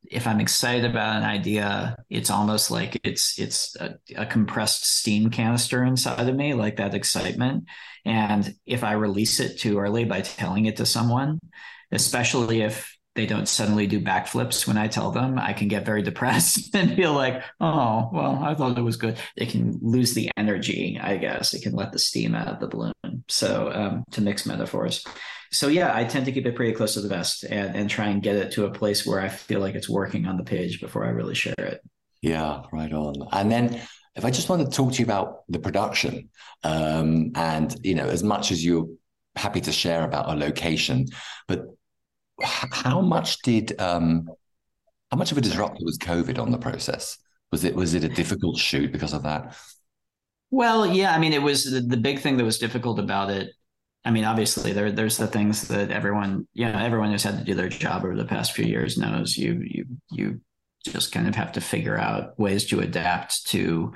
if 0.09 0.25
I'm 0.25 0.39
excited 0.39 0.85
about 0.85 1.17
an 1.17 1.23
idea, 1.23 1.95
it's 2.09 2.31
almost 2.31 2.71
like 2.71 2.99
it's 3.03 3.37
it's 3.39 3.75
a, 3.75 3.95
a, 4.15 4.25
compressed 4.25 4.85
steam 4.85 5.29
canister 5.29 5.83
inside 5.83 6.27
of 6.27 6.35
me, 6.35 6.55
like 6.55 6.77
that 6.77 6.95
excitement. 6.95 7.65
And 8.05 8.55
if 8.65 8.83
I 8.83 8.93
release 8.93 9.39
it 9.39 9.59
too 9.59 9.77
early 9.77 10.05
by 10.05 10.21
telling 10.21 10.65
it 10.65 10.77
to 10.77 10.85
someone, 10.85 11.39
especially 11.91 12.61
if 12.61 12.97
they 13.19 13.25
don't 13.25 13.49
suddenly 13.49 13.85
do 13.85 13.99
backflips 13.99 14.65
when 14.65 14.77
I 14.77 14.87
tell 14.87 15.11
them, 15.11 15.37
I 15.37 15.51
can 15.51 15.67
get 15.67 15.85
very 15.85 16.01
depressed 16.01 16.73
and 16.73 16.95
feel 16.95 17.11
like, 17.11 17.43
oh, 17.59 18.09
well, 18.13 18.41
I 18.41 18.55
thought 18.55 18.77
it 18.77 18.81
was 18.81 18.95
good. 18.95 19.17
It 19.35 19.49
can 19.49 19.77
lose 19.81 20.13
the 20.13 20.31
energy, 20.37 20.97
I 21.03 21.17
guess. 21.17 21.53
It 21.53 21.61
can 21.61 21.73
let 21.73 21.91
the 21.91 21.99
steam 21.99 22.33
out 22.33 22.47
of 22.47 22.61
the 22.61 22.67
balloon. 22.67 23.25
So, 23.27 23.73
um, 23.73 24.05
to 24.11 24.21
mix 24.21 24.45
metaphors. 24.45 25.03
So, 25.51 25.67
yeah, 25.67 25.93
I 25.93 26.05
tend 26.05 26.27
to 26.27 26.31
keep 26.31 26.45
it 26.45 26.55
pretty 26.55 26.71
close 26.71 26.93
to 26.93 27.01
the 27.01 27.09
vest 27.09 27.43
and, 27.43 27.75
and 27.75 27.89
try 27.89 28.07
and 28.07 28.23
get 28.23 28.37
it 28.37 28.53
to 28.53 28.67
a 28.67 28.71
place 28.71 29.05
where 29.05 29.19
I 29.19 29.27
feel 29.27 29.59
like 29.59 29.75
it's 29.75 29.89
working 29.89 30.25
on 30.25 30.37
the 30.37 30.45
page 30.45 30.79
before 30.79 31.03
I 31.03 31.09
really 31.09 31.35
share 31.35 31.55
it. 31.57 31.81
Yeah, 32.21 32.61
right 32.71 32.93
on. 32.93 33.15
And 33.33 33.51
then 33.51 33.81
if 34.15 34.23
I 34.23 34.31
just 34.31 34.47
want 34.47 34.63
to 34.63 34.71
talk 34.73 34.93
to 34.93 34.99
you 34.99 35.05
about 35.05 35.43
the 35.49 35.59
production, 35.59 36.29
um, 36.63 37.33
and 37.35 37.75
you 37.83 37.95
know, 37.95 38.07
as 38.07 38.23
much 38.23 38.53
as 38.53 38.63
you're 38.63 38.87
happy 39.35 39.59
to 39.59 39.73
share 39.73 40.05
about 40.05 40.29
a 40.29 40.35
location, 40.35 41.07
but 41.49 41.65
how 42.43 43.01
much 43.01 43.41
did 43.41 43.79
um, 43.79 44.29
how 45.11 45.17
much 45.17 45.31
of 45.31 45.37
a 45.37 45.41
disruptor 45.41 45.83
was 45.83 45.97
COVID 45.97 46.39
on 46.39 46.51
the 46.51 46.57
process? 46.57 47.17
Was 47.51 47.63
it 47.63 47.75
was 47.75 47.93
it 47.93 48.03
a 48.03 48.09
difficult 48.09 48.57
shoot 48.57 48.91
because 48.91 49.13
of 49.13 49.23
that? 49.23 49.55
Well, 50.51 50.85
yeah. 50.85 51.13
I 51.13 51.19
mean, 51.19 51.33
it 51.33 51.41
was 51.41 51.65
the, 51.65 51.81
the 51.81 51.97
big 51.97 52.19
thing 52.19 52.37
that 52.37 52.43
was 52.43 52.57
difficult 52.59 52.99
about 52.99 53.29
it. 53.29 53.51
I 54.05 54.11
mean, 54.11 54.23
obviously, 54.23 54.73
there 54.73 54.91
there's 54.91 55.17
the 55.17 55.27
things 55.27 55.67
that 55.67 55.91
everyone, 55.91 56.47
you 56.53 56.65
know, 56.65 56.79
everyone 56.79 57.11
who's 57.11 57.23
had 57.23 57.37
to 57.37 57.43
do 57.43 57.55
their 57.55 57.69
job 57.69 58.03
over 58.03 58.15
the 58.15 58.25
past 58.25 58.53
few 58.53 58.65
years 58.65 58.97
knows. 58.97 59.37
You 59.37 59.61
you 59.63 59.85
you 60.11 60.41
just 60.85 61.11
kind 61.11 61.27
of 61.27 61.35
have 61.35 61.51
to 61.53 61.61
figure 61.61 61.97
out 61.97 62.39
ways 62.39 62.65
to 62.67 62.79
adapt 62.79 63.47
to 63.47 63.93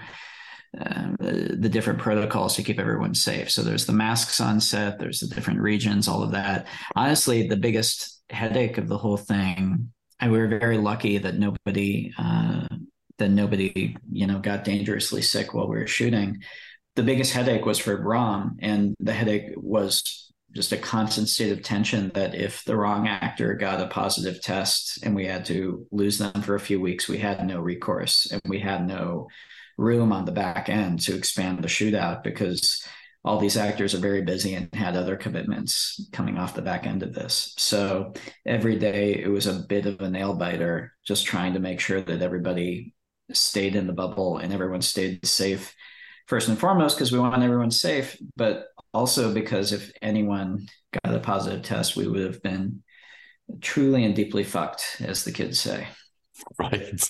uh, 0.80 1.12
the 1.20 1.70
different 1.70 2.00
protocols 2.00 2.56
to 2.56 2.64
keep 2.64 2.80
everyone 2.80 3.14
safe. 3.14 3.52
So 3.52 3.62
there's 3.62 3.86
the 3.86 3.94
masks 3.94 4.42
on 4.42 4.60
set, 4.60 5.00
there's 5.00 5.20
the 5.20 5.34
different 5.34 5.60
regions, 5.60 6.08
all 6.08 6.24
of 6.24 6.32
that. 6.32 6.68
Honestly, 6.96 7.48
the 7.48 7.58
biggest 7.58 8.22
headache 8.30 8.78
of 8.78 8.88
the 8.88 8.98
whole 8.98 9.18
thing. 9.18 9.92
And 10.20 10.32
we 10.32 10.40
were 10.40 10.48
very 10.48 10.78
lucky 10.78 11.20
that 11.20 11.38
nobody 11.38 12.12
uh, 12.18 12.68
that 13.20 13.30
nobody 13.30 13.96
you 14.12 14.26
know 14.26 14.40
got 14.40 14.64
dangerously 14.64 15.22
sick 15.22 15.54
while 15.54 15.68
we 15.68 15.78
were 15.78 15.88
shooting. 15.88 16.42
The 16.96 17.04
biggest 17.04 17.34
headache 17.34 17.66
was 17.66 17.80
for 17.80 17.96
Ram, 17.96 18.58
and 18.60 18.96
the 19.00 19.14
headache 19.14 19.52
was 19.56 20.32
just 20.56 20.72
a 20.72 20.78
constant 20.78 21.28
state 21.30 21.52
of 21.52 21.64
tension 21.64 22.12
that 22.14 22.36
if 22.36 22.64
the 22.66 22.78
wrong 22.78 23.08
actor 23.08 23.56
got 23.56 23.82
a 23.82 23.88
positive 23.88 24.42
test 24.42 25.04
and 25.04 25.16
we 25.16 25.26
had 25.26 25.46
to 25.46 25.86
lose 25.92 26.20
them 26.20 26.42
for 26.44 26.56
a 26.56 26.60
few 26.60 26.80
weeks, 26.80 27.08
we 27.08 27.18
had 27.18 27.46
no 27.46 27.60
recourse 27.60 28.32
and 28.32 28.42
we 28.46 28.60
had 28.60 28.88
no 28.88 29.28
room 29.78 30.12
on 30.12 30.26
the 30.26 30.32
back 30.32 30.70
end 30.70 31.00
to 31.02 31.16
expand 31.16 31.64
the 31.64 31.68
shootout 31.68 32.24
because 32.24 32.86
all 33.26 33.40
these 33.40 33.58
actors 33.58 33.96
are 33.96 34.00
very 34.00 34.22
busy 34.22 34.54
and 34.54 34.74
had 34.74 34.98
other 34.98 35.16
commitments 35.16 36.10
coming 36.12 36.38
off 36.38 36.56
the 36.56 36.62
back 36.62 36.86
end 36.86 37.04
of 37.04 37.14
this. 37.14 37.54
So 37.58 38.14
every 38.46 38.78
day 38.78 39.16
it 39.16 39.30
was 39.30 39.48
a 39.48 39.64
bit 39.68 39.86
of 39.86 40.02
a 40.02 40.10
nail 40.10 40.34
biter, 40.34 40.94
just 41.06 41.26
trying 41.26 41.54
to 41.54 41.60
make 41.60 41.80
sure 41.80 42.02
that 42.02 42.22
everybody 42.22 42.94
stayed 43.32 43.76
in 43.76 43.88
the 43.88 43.94
bubble 43.94 44.40
and 44.40 44.52
everyone 44.52 44.82
stayed 44.82 45.26
safe. 45.26 45.74
First 46.28 46.50
and 46.50 46.60
foremost, 46.60 46.98
because 46.98 47.12
we 47.12 47.20
want 47.20 47.42
everyone 47.42 47.72
safe, 47.72 48.18
but 48.36 48.68
also 48.94 49.34
because 49.34 49.72
if 49.74 49.92
anyone 50.02 50.68
got 51.04 51.16
a 51.16 51.20
positive 51.20 51.64
test, 51.64 51.96
we 51.96 52.08
would 52.08 52.22
have 52.22 52.42
been 52.42 52.84
truly 53.62 54.06
and 54.06 54.16
deeply 54.16 54.44
fucked, 54.44 54.98
as 55.02 55.24
the 55.24 55.32
kids 55.32 55.60
say. 55.60 55.88
Right. 56.60 57.02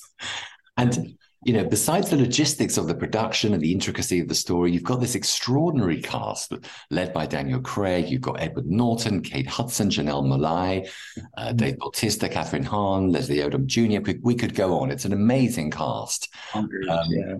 And 0.77 1.15
you 1.45 1.53
know, 1.53 1.65
besides 1.65 2.09
the 2.09 2.17
logistics 2.17 2.77
of 2.77 2.87
the 2.87 2.95
production 2.95 3.53
and 3.53 3.61
the 3.61 3.71
intricacy 3.71 4.19
of 4.19 4.27
the 4.27 4.35
story, 4.35 4.71
you've 4.71 4.83
got 4.83 5.01
this 5.01 5.15
extraordinary 5.15 6.01
cast 6.01 6.53
led 6.89 7.13
by 7.13 7.25
Daniel 7.25 7.59
Craig. 7.59 8.09
You've 8.09 8.21
got 8.21 8.39
Edward 8.39 8.67
Norton, 8.67 9.21
Kate 9.21 9.47
Hudson, 9.47 9.89
Janelle 9.89 10.23
Monáe, 10.23 10.89
uh, 11.37 11.47
mm-hmm. 11.47 11.57
Dave 11.57 11.77
Bautista, 11.77 12.29
Kathryn 12.29 12.63
Hahn, 12.63 13.11
Leslie 13.11 13.37
Odom 13.37 13.65
Jr. 13.65 14.01
We, 14.01 14.19
we, 14.21 14.35
could 14.35 14.55
go 14.55 14.79
on. 14.79 14.91
It's 14.91 15.05
an 15.05 15.13
amazing 15.13 15.71
cast. 15.71 16.33
Um, 16.53 16.69
yeah. 17.09 17.35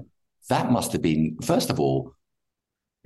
That 0.50 0.72
must 0.72 0.92
have 0.92 1.02
been, 1.02 1.38
first 1.42 1.70
of 1.70 1.80
all, 1.80 2.14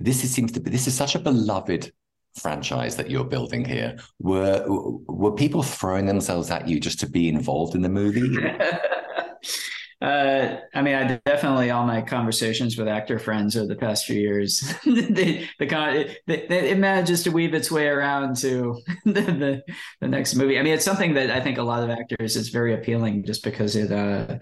this 0.00 0.24
is, 0.24 0.32
seems 0.32 0.52
to 0.52 0.60
be, 0.60 0.70
this 0.70 0.86
is 0.86 0.94
such 0.94 1.14
a 1.14 1.20
beloved 1.20 1.92
franchise 2.34 2.96
that 2.96 3.10
you're 3.10 3.24
building 3.24 3.64
here. 3.64 3.98
Were 4.20 4.64
were 4.66 5.32
people 5.32 5.62
throwing 5.62 6.06
themselves 6.06 6.50
at 6.50 6.68
you 6.68 6.78
just 6.78 7.00
to 7.00 7.08
be 7.08 7.28
involved 7.28 7.74
in 7.74 7.82
the 7.82 7.88
movie? 7.88 8.36
Uh, 10.00 10.58
I 10.72 10.82
mean, 10.82 10.94
I 10.94 11.20
definitely 11.24 11.70
all 11.70 11.84
my 11.84 12.02
conversations 12.02 12.78
with 12.78 12.86
actor 12.86 13.18
friends 13.18 13.56
over 13.56 13.66
the 13.66 13.74
past 13.74 14.06
few 14.06 14.20
years, 14.20 14.60
the, 14.84 15.48
the, 15.58 16.16
the, 16.26 16.70
it 16.70 16.78
manages 16.78 17.24
to 17.24 17.30
weave 17.30 17.52
its 17.52 17.68
way 17.68 17.88
around 17.88 18.36
to 18.36 18.80
the, 19.04 19.12
the, 19.12 19.62
the 20.00 20.08
next 20.08 20.36
movie. 20.36 20.56
I 20.56 20.62
mean, 20.62 20.74
it's 20.74 20.84
something 20.84 21.14
that 21.14 21.30
I 21.30 21.40
think 21.40 21.58
a 21.58 21.64
lot 21.64 21.82
of 21.82 21.90
actors 21.90 22.36
is 22.36 22.50
very 22.50 22.74
appealing, 22.74 23.24
just 23.24 23.42
because 23.42 23.74
it 23.74 23.90
uh, 23.90 24.38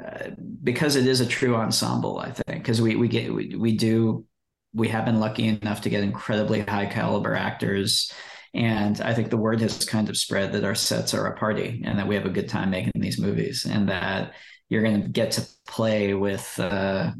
uh, 0.00 0.30
because 0.62 0.94
it 0.94 1.06
is 1.06 1.20
a 1.20 1.26
true 1.26 1.56
ensemble. 1.56 2.20
I 2.20 2.30
think 2.30 2.62
because 2.62 2.80
we 2.80 2.94
we 2.94 3.08
get 3.08 3.34
we, 3.34 3.56
we 3.56 3.76
do 3.76 4.24
we 4.72 4.88
have 4.88 5.04
been 5.04 5.20
lucky 5.20 5.48
enough 5.48 5.82
to 5.82 5.90
get 5.90 6.04
incredibly 6.04 6.60
high 6.60 6.86
caliber 6.86 7.34
actors. 7.34 8.12
And 8.54 9.00
I 9.00 9.14
think 9.14 9.30
the 9.30 9.36
word 9.36 9.60
has 9.60 9.84
kind 9.84 10.08
of 10.08 10.16
spread 10.16 10.52
that 10.52 10.64
our 10.64 10.74
sets 10.74 11.14
are 11.14 11.26
a 11.26 11.36
party 11.36 11.82
and 11.84 11.98
that 11.98 12.06
we 12.06 12.14
have 12.14 12.26
a 12.26 12.30
good 12.30 12.48
time 12.48 12.70
making 12.70 12.92
these 12.94 13.18
movies 13.18 13.66
and 13.68 13.88
that 13.88 14.34
you're 14.72 14.82
going 14.82 15.02
to 15.02 15.08
get 15.08 15.32
to 15.32 15.46
play 15.66 16.14
with 16.14 16.58
uh, 16.58 17.10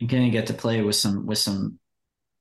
you're 0.00 0.08
going 0.08 0.24
to 0.24 0.30
get 0.30 0.48
to 0.48 0.54
play 0.54 0.82
with 0.82 0.96
some 0.96 1.24
with 1.24 1.38
some 1.38 1.78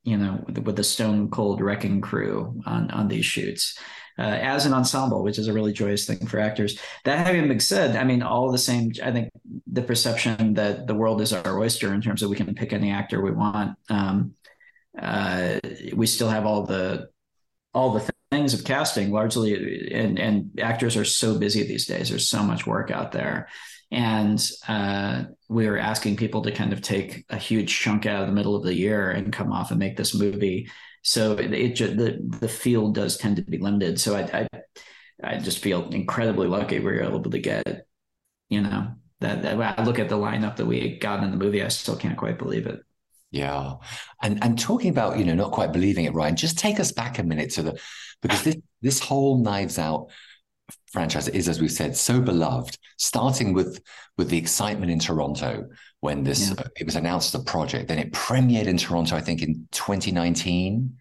you 0.03 0.17
know 0.17 0.43
with, 0.47 0.57
with 0.57 0.75
the 0.75 0.83
stone 0.83 1.29
cold 1.29 1.61
wrecking 1.61 2.01
crew 2.01 2.59
on 2.65 2.89
on 2.89 3.07
these 3.07 3.25
shoots 3.25 3.77
uh, 4.17 4.23
as 4.23 4.65
an 4.65 4.73
ensemble 4.73 5.21
which 5.23 5.37
is 5.37 5.47
a 5.47 5.53
really 5.53 5.71
joyous 5.71 6.07
thing 6.07 6.25
for 6.25 6.39
actors. 6.39 6.79
That 7.05 7.27
having 7.27 7.47
been 7.47 7.59
said 7.59 7.95
i 7.95 8.03
mean 8.03 8.23
all 8.23 8.51
the 8.51 8.57
same 8.57 8.91
i 9.03 9.11
think 9.11 9.29
the 9.67 9.83
perception 9.83 10.55
that 10.55 10.87
the 10.87 10.95
world 10.95 11.21
is 11.21 11.31
our 11.31 11.59
oyster 11.59 11.93
in 11.93 12.01
terms 12.01 12.23
of 12.23 12.31
we 12.31 12.35
can 12.35 12.55
pick 12.55 12.73
any 12.73 12.89
actor 12.89 13.21
we 13.21 13.31
want 13.31 13.77
um, 13.89 14.33
uh, 14.99 15.59
we 15.93 16.07
still 16.07 16.29
have 16.29 16.47
all 16.47 16.65
the 16.65 17.07
all 17.75 17.91
the 17.91 18.09
things 18.31 18.55
of 18.55 18.63
casting 18.63 19.11
largely 19.11 19.91
and 19.93 20.17
and 20.17 20.59
actors 20.59 20.97
are 20.97 21.05
so 21.05 21.37
busy 21.37 21.63
these 21.63 21.85
days. 21.85 22.09
There's 22.09 22.27
so 22.27 22.41
much 22.41 22.65
work 22.65 22.89
out 22.89 23.11
there 23.11 23.47
and 23.93 24.49
uh, 24.67 25.25
we 25.49 25.67
were 25.69 25.77
asking 25.77 26.17
people 26.17 26.41
to 26.41 26.51
kind 26.51 26.73
of 26.73 26.81
take 26.81 27.25
a 27.29 27.37
huge 27.37 27.79
chunk 27.79 28.05
out 28.05 28.21
of 28.21 28.27
the 28.27 28.33
middle 28.33 28.55
of 28.55 28.63
the 28.63 28.73
year 28.73 29.11
and 29.11 29.31
come 29.31 29.51
off 29.51 29.69
and 29.69 29.79
make 29.79 29.95
this 29.95 30.15
movie. 30.15 30.69
So 31.03 31.33
it, 31.33 31.53
it 31.53 31.77
the 31.97 32.19
the 32.39 32.47
field 32.47 32.95
does 32.95 33.17
tend 33.17 33.35
to 33.35 33.43
be 33.43 33.59
limited. 33.59 33.99
So 33.99 34.15
I, 34.15 34.47
I 34.51 34.61
I 35.23 35.37
just 35.37 35.59
feel 35.59 35.87
incredibly 35.89 36.47
lucky 36.47 36.79
we 36.79 36.85
were 36.85 37.03
able 37.03 37.21
to 37.21 37.39
get, 37.39 37.85
you 38.49 38.61
know, 38.61 38.93
that, 39.19 39.43
that 39.43 39.79
I 39.79 39.83
look 39.83 39.99
at 39.99 40.09
the 40.09 40.17
lineup 40.17 40.55
that 40.57 40.65
we 40.65 40.97
got 40.97 41.23
in 41.23 41.31
the 41.31 41.37
movie, 41.37 41.63
I 41.63 41.67
still 41.67 41.95
can't 41.95 42.17
quite 42.17 42.39
believe 42.39 42.65
it. 42.65 42.81
Yeah. 43.31 43.75
And 44.21 44.43
and 44.43 44.57
talking 44.57 44.89
about, 44.89 45.19
you 45.19 45.25
know, 45.25 45.35
not 45.35 45.51
quite 45.51 45.71
believing 45.71 46.05
it, 46.05 46.13
Rian, 46.13 46.35
just 46.35 46.57
take 46.57 46.79
us 46.79 46.91
back 46.91 47.19
a 47.19 47.23
minute 47.23 47.51
to 47.51 47.63
the 47.63 47.79
because 48.21 48.43
this 48.43 48.57
this 48.81 48.99
whole 48.99 49.37
knives 49.37 49.77
out 49.77 50.09
franchise 50.91 51.27
is, 51.27 51.49
as 51.49 51.59
we've 51.59 51.71
said, 51.71 51.95
so 51.95 52.21
beloved. 52.21 52.77
Starting 52.97 53.53
with 53.53 53.81
with 54.17 54.29
the 54.29 54.37
excitement 54.37 54.91
in 54.91 54.99
Toronto 54.99 55.67
when 56.01 56.23
this 56.23 56.49
yeah. 56.49 56.55
uh, 56.59 56.67
it 56.75 56.85
was 56.85 56.95
announced 56.95 57.33
the 57.33 57.39
project, 57.39 57.87
then 57.87 57.99
it 57.99 58.11
premiered 58.11 58.67
in 58.67 58.77
Toronto, 58.77 59.15
I 59.15 59.21
think, 59.21 59.41
in 59.41 59.67
2019. 59.71 60.97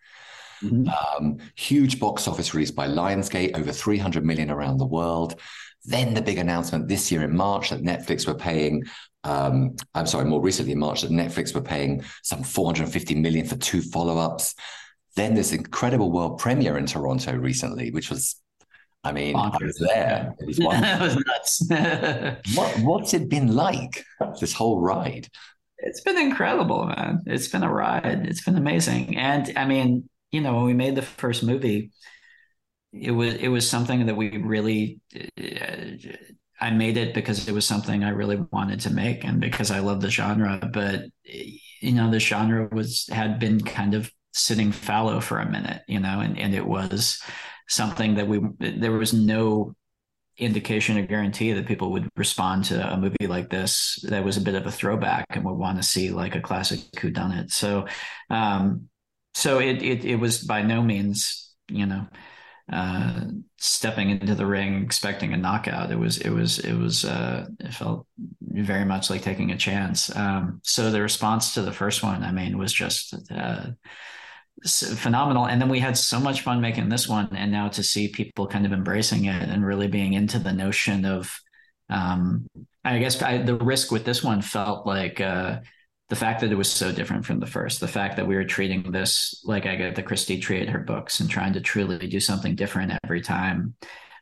Mm-hmm. 0.63 0.89
Um, 0.89 1.39
huge 1.57 1.99
box 1.99 2.29
office 2.29 2.55
release 2.55 2.71
by 2.71 2.87
Lionsgate, 2.87 3.59
over 3.59 3.73
300 3.73 4.25
million 4.25 4.51
around 4.51 4.79
the 4.79 4.87
world. 4.87 5.41
Then 5.85 6.15
the 6.15 6.23
big 6.23 6.39
announcement 6.39 6.87
this 6.87 7.11
year 7.11 7.23
in 7.23 7.37
March 7.37 7.71
that 7.71 7.83
Netflix 7.83 8.27
were 8.27 8.35
paying. 8.35 8.85
Um, 9.25 9.77
I'm 9.95 10.07
sorry, 10.07 10.25
more 10.25 10.41
recently 10.41 10.73
in 10.73 10.79
March 10.79 11.03
that 11.03 11.11
Netflix 11.11 11.55
were 11.55 11.63
paying 11.63 12.05
some 12.23 12.43
450 12.43 13.17
million 13.17 13.47
for 13.47 13.57
two 13.57 13.83
follow-ups. 13.83 14.55
Then 15.17 15.35
this 15.35 15.53
incredible 15.53 16.11
world 16.11 16.39
premiere 16.39 16.79
in 16.79 16.87
Toronto 16.87 17.35
recently, 17.37 17.91
which 17.91 18.11
was 18.11 18.37
I 19.05 19.13
mean. 19.13 19.37
I 19.37 19.57
was 19.61 19.79
there. 19.79 20.35
It 20.39 20.47
was, 20.47 20.57
that 20.59 21.01
was 21.01 21.17
nuts. 21.17 22.55
what, 22.57 22.79
what's 22.81 23.15
it 23.15 23.29
been 23.29 23.55
like, 23.55 24.05
this 24.41 24.53
whole 24.53 24.81
ride? 24.81 25.29
It's 25.79 26.01
been 26.01 26.19
incredible, 26.19 26.87
man. 26.87 27.23
It's 27.27 27.49
been 27.49 27.65
a 27.65 27.73
ride. 27.73 28.27
It's 28.27 28.45
been 28.45 28.57
amazing. 28.57 29.17
And 29.17 29.53
I 29.57 29.65
mean, 29.65 30.09
you 30.31 30.41
know, 30.41 30.55
when 30.55 30.65
we 30.65 30.75
made 30.75 30.95
the 30.95 31.03
first 31.03 31.43
movie, 31.43 31.91
it 32.93 33.11
was 33.11 33.35
it 33.35 33.49
was 33.49 33.69
something 33.69 34.07
that 34.07 34.17
we 34.17 34.37
really 34.37 35.01
uh, 35.17 36.09
I 36.61 36.71
made 36.71 36.97
it 36.97 37.15
because 37.15 37.49
it 37.49 37.53
was 37.53 37.67
something 37.67 38.05
I 38.05 38.11
really 38.11 38.37
wanted 38.53 38.81
to 38.81 38.91
make 38.91 39.25
and 39.25 39.41
because 39.41 39.71
I 39.73 39.81
love 39.81 40.01
the 40.01 40.11
genre. 40.11 40.71
But 40.73 41.07
you 41.25 41.93
know, 41.93 42.11
the 42.11 42.21
genre 42.21 42.69
was 42.71 43.09
had 43.11 43.41
been 43.41 43.61
kind 43.61 43.95
of 43.95 44.13
sitting 44.33 44.71
fallow 44.71 45.21
for 45.21 45.41
a 45.41 45.51
minute, 45.51 45.83
you 45.89 45.99
know, 45.99 46.21
and, 46.21 46.39
and 46.39 46.55
it 46.55 46.65
was 46.65 47.21
something 47.73 48.15
that 48.17 48.29
we 48.29 48.41
there 48.59 48.93
was 48.93 49.13
no 49.13 49.75
indication 50.39 50.99
or 50.99 51.07
guarantee 51.07 51.53
that 51.53 51.67
people 51.67 51.93
would 51.93 52.09
respond 52.17 52.65
to 52.65 52.93
a 52.93 52.97
movie 52.97 53.27
like 53.27 53.51
this. 53.51 53.99
That 54.09 54.25
was 54.25 54.37
a 54.37 54.41
bit 54.41 54.55
of 54.55 54.67
a 54.67 54.73
throwback 54.73 55.27
and 55.31 55.45
would 55.45 55.55
want 55.55 55.77
to 55.79 55.83
see 55.83 56.11
like 56.11 56.35
a 56.35 56.41
classic 56.41 56.81
who 57.01 57.11
done 57.11 57.33
it. 57.33 57.51
So 57.51 57.87
um 58.31 58.89
so 59.35 59.61
it, 59.61 59.83
it 59.83 60.05
it 60.05 60.17
was 60.17 60.43
by 60.43 60.63
no 60.63 60.83
means 60.83 61.55
you 61.69 61.87
know 61.87 62.07
uh 62.73 63.25
stepping 63.59 64.11
into 64.11 64.35
the 64.35 64.47
ring 64.47 64.83
expecting 64.83 65.33
a 65.33 65.37
knockout. 65.37 65.91
It 65.91 65.99
was 65.99 66.19
it 66.19 66.31
was 66.31 66.59
it 66.61 66.75
was 66.75 67.05
uh 67.05 67.47
it 67.61 67.75
felt 67.75 68.07
very 68.41 68.85
much 68.85 69.11
like 69.11 69.23
taking 69.23 69.51
a 69.53 69.57
chance. 69.59 70.15
Um 70.17 70.61
so 70.65 70.91
the 70.91 71.03
response 71.03 71.55
to 71.55 71.63
the 71.63 71.73
first 71.73 72.03
one 72.03 72.23
i 72.23 72.33
mean 72.33 72.59
was 72.59 72.73
just 72.73 73.15
uh 73.31 73.67
phenomenal. 74.65 75.47
And 75.47 75.61
then 75.61 75.69
we 75.69 75.81
had 75.81 75.97
so 75.97 76.21
much 76.21 76.43
fun 76.43 76.61
making 76.61 76.89
this 76.89 77.09
one, 77.09 77.29
and 77.35 77.51
now 77.51 77.69
to 77.69 77.83
see 77.83 78.09
people 78.09 78.47
kind 78.47 78.67
of 78.67 78.73
embracing 78.73 79.25
it 79.25 79.49
and 79.49 79.67
really 79.67 79.89
being 79.89 80.13
into 80.13 80.39
the 80.39 80.53
notion 80.53 81.05
of, 81.05 81.41
um, 81.89 82.47
I 82.85 82.99
guess 82.99 83.21
I, 83.23 83.39
the 83.39 83.57
risk 83.57 83.91
with 83.91 84.05
this 84.05 84.23
one 84.23 84.43
felt 84.43 84.87
like 84.87 85.21
uh, 85.21 85.61
the 86.09 86.17
fact 86.17 86.41
that 86.41 86.53
it 86.53 86.57
was 86.57 86.71
so 86.71 86.93
different 86.93 87.25
from 87.25 87.41
the 87.41 87.47
first, 87.47 87.81
the 87.81 87.89
fact 87.89 88.17
that 88.17 88.27
we 88.27 88.35
were 88.35 88.45
treating 88.45 88.93
this 88.93 89.43
like 89.45 89.67
Agatha 89.67 90.03
Christie 90.03 90.39
treated 90.39 90.69
her 90.69 90.81
books 90.81 91.21
and 91.21 91.31
trying 91.31 91.55
to 91.55 91.61
truly 91.61 92.07
do 92.07 92.21
something 92.21 92.55
different 92.55 92.93
every 93.05 93.21
time. 93.21 93.75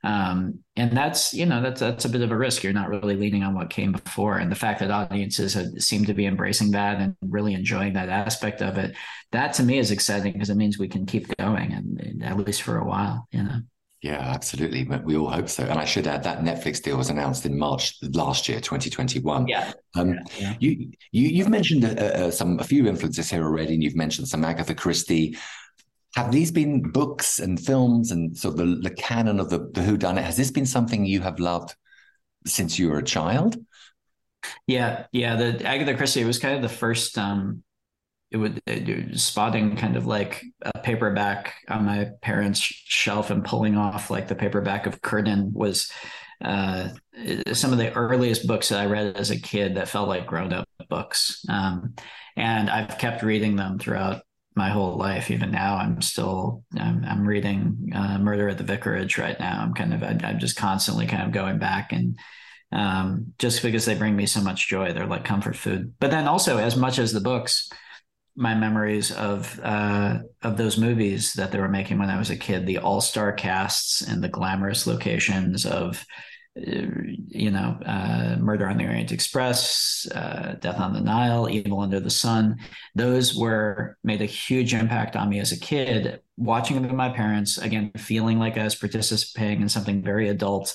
Um, 0.02 0.60
and 0.76 0.96
that's 0.96 1.34
you 1.34 1.44
know 1.44 1.60
that's 1.60 1.80
that's 1.80 2.06
a 2.06 2.08
bit 2.08 2.22
of 2.22 2.30
a 2.30 2.36
risk. 2.36 2.62
You're 2.62 2.72
not 2.72 2.88
really 2.88 3.16
leaning 3.16 3.42
on 3.42 3.54
what 3.54 3.68
came 3.68 3.92
before, 3.92 4.38
and 4.38 4.50
the 4.50 4.56
fact 4.56 4.80
that 4.80 4.90
audiences 4.90 5.54
have, 5.54 5.66
seem 5.78 6.06
to 6.06 6.14
be 6.14 6.26
embracing 6.26 6.70
that 6.70 7.00
and 7.00 7.16
really 7.20 7.52
enjoying 7.52 7.92
that 7.94 8.08
aspect 8.08 8.62
of 8.62 8.78
it, 8.78 8.96
that 9.32 9.52
to 9.54 9.62
me 9.62 9.78
is 9.78 9.90
exciting 9.90 10.32
because 10.32 10.50
it 10.50 10.56
means 10.56 10.78
we 10.78 10.88
can 10.88 11.04
keep 11.04 11.26
going 11.36 11.72
and, 11.72 12.00
and 12.00 12.24
at 12.24 12.38
least 12.38 12.62
for 12.62 12.78
a 12.78 12.84
while. 12.84 13.28
You 13.30 13.42
know. 13.42 13.60
Yeah, 14.02 14.18
absolutely. 14.18 14.84
But 14.84 15.04
We 15.04 15.16
all 15.16 15.28
hope 15.28 15.48
so. 15.50 15.64
And 15.64 15.78
I 15.78 15.84
should 15.84 16.06
add 16.06 16.22
that 16.22 16.40
Netflix 16.40 16.82
deal 16.82 16.96
was 16.96 17.10
announced 17.10 17.44
in 17.44 17.58
March 17.58 17.96
last 18.14 18.48
year, 18.48 18.58
2021. 18.58 19.46
Yeah. 19.46 19.72
Um, 19.94 20.18
yeah. 20.38 20.54
You, 20.58 20.90
you, 21.12 21.28
you've 21.28 21.50
mentioned 21.50 21.84
uh, 21.84 22.02
uh, 22.02 22.30
some 22.30 22.58
a 22.60 22.64
few 22.64 22.86
influences 22.86 23.30
here 23.30 23.44
already, 23.44 23.74
and 23.74 23.82
you've 23.82 23.96
mentioned 23.96 24.28
some 24.28 24.42
Agatha 24.42 24.74
Christie. 24.74 25.36
Have 26.16 26.32
these 26.32 26.50
been 26.50 26.82
books 26.82 27.38
and 27.38 27.58
films 27.58 28.10
and 28.10 28.36
sort 28.36 28.58
of 28.58 28.58
the, 28.58 28.88
the 28.88 28.94
canon 28.94 29.38
of 29.38 29.50
the, 29.50 29.70
the 29.72 29.82
Who 29.82 29.96
Done 29.96 30.18
It? 30.18 30.24
Has 30.24 30.36
this 30.36 30.50
been 30.50 30.66
something 30.66 31.04
you 31.04 31.20
have 31.20 31.38
loved 31.38 31.74
since 32.46 32.78
you 32.78 32.90
were 32.90 32.98
a 32.98 33.04
child? 33.04 33.56
Yeah, 34.66 35.06
yeah. 35.12 35.36
The 35.36 35.64
Agatha 35.64 35.96
Christie 35.96 36.24
was 36.24 36.38
kind 36.38 36.56
of 36.56 36.62
the 36.62 36.68
first 36.68 37.16
um, 37.18 37.62
it 38.30 38.36
would 38.36 38.62
it, 38.66 39.18
spotting 39.18 39.76
kind 39.76 39.96
of 39.96 40.06
like 40.06 40.44
a 40.62 40.78
paperback 40.78 41.54
on 41.68 41.84
my 41.84 42.10
parents' 42.22 42.60
shelf 42.60 43.30
and 43.30 43.44
pulling 43.44 43.76
off 43.76 44.10
like 44.10 44.28
the 44.28 44.34
paperback 44.34 44.86
of 44.86 45.02
Curtain 45.02 45.52
was 45.52 45.90
uh, 46.44 46.88
some 47.52 47.72
of 47.72 47.78
the 47.78 47.92
earliest 47.94 48.46
books 48.46 48.68
that 48.68 48.80
I 48.80 48.86
read 48.86 49.16
as 49.16 49.30
a 49.30 49.40
kid 49.40 49.74
that 49.76 49.88
felt 49.88 50.08
like 50.08 50.26
grown 50.26 50.52
up 50.52 50.68
books. 50.88 51.44
Um, 51.48 51.94
and 52.36 52.70
I've 52.70 52.98
kept 52.98 53.22
reading 53.22 53.56
them 53.56 53.78
throughout 53.78 54.22
my 54.54 54.70
whole 54.70 54.96
life. 54.96 55.30
Even 55.30 55.50
now, 55.50 55.76
I'm 55.76 56.02
still 56.02 56.64
I'm, 56.78 57.04
I'm 57.04 57.26
reading 57.26 57.92
uh, 57.94 58.18
Murder 58.18 58.48
at 58.48 58.58
the 58.58 58.64
Vicarage 58.64 59.18
right 59.18 59.38
now. 59.38 59.60
I'm 59.62 59.74
kind 59.74 59.94
of 59.94 60.02
I, 60.02 60.30
am 60.30 60.38
just 60.38 60.56
constantly 60.56 61.06
kind 61.06 61.22
of 61.22 61.32
going 61.32 61.58
back 61.58 61.92
and 61.92 62.18
um, 62.72 63.32
just 63.38 63.62
because 63.62 63.84
they 63.84 63.94
bring 63.94 64.14
me 64.14 64.26
so 64.26 64.40
much 64.40 64.68
joy, 64.68 64.92
they're 64.92 65.06
like 65.06 65.24
comfort 65.24 65.56
food. 65.56 65.94
But 65.98 66.10
then 66.10 66.28
also, 66.28 66.58
as 66.58 66.76
much 66.76 66.98
as 66.98 67.12
the 67.12 67.20
books, 67.20 67.68
my 68.36 68.54
memories 68.54 69.10
of 69.10 69.58
uh, 69.62 70.18
of 70.42 70.56
those 70.56 70.78
movies 70.78 71.34
that 71.34 71.50
they 71.50 71.58
were 71.58 71.68
making 71.68 71.98
when 71.98 72.10
I 72.10 72.18
was 72.18 72.30
a 72.30 72.36
kid, 72.36 72.66
the 72.66 72.78
all 72.78 73.00
star 73.00 73.32
casts 73.32 74.02
and 74.02 74.22
the 74.22 74.28
glamorous 74.28 74.86
locations 74.86 75.66
of 75.66 76.04
you 76.56 77.50
know, 77.50 77.78
uh, 77.86 78.36
Murder 78.38 78.66
on 78.66 78.76
the 78.76 78.84
Orient 78.84 79.12
Express, 79.12 80.08
uh, 80.12 80.56
Death 80.60 80.80
on 80.80 80.92
the 80.92 81.00
Nile, 81.00 81.48
Evil 81.48 81.80
Under 81.80 82.00
the 82.00 82.10
Sun. 82.10 82.58
Those 82.94 83.36
were 83.36 83.96
made 84.02 84.20
a 84.20 84.26
huge 84.26 84.74
impact 84.74 85.14
on 85.14 85.28
me 85.28 85.38
as 85.38 85.52
a 85.52 85.60
kid. 85.60 86.20
Watching 86.36 86.76
them 86.76 86.86
with 86.86 86.92
my 86.92 87.10
parents, 87.10 87.58
again, 87.58 87.92
feeling 87.96 88.38
like 88.38 88.58
I 88.58 88.64
was 88.64 88.74
participating 88.74 89.62
in 89.62 89.68
something 89.68 90.02
very 90.02 90.28
adult, 90.28 90.74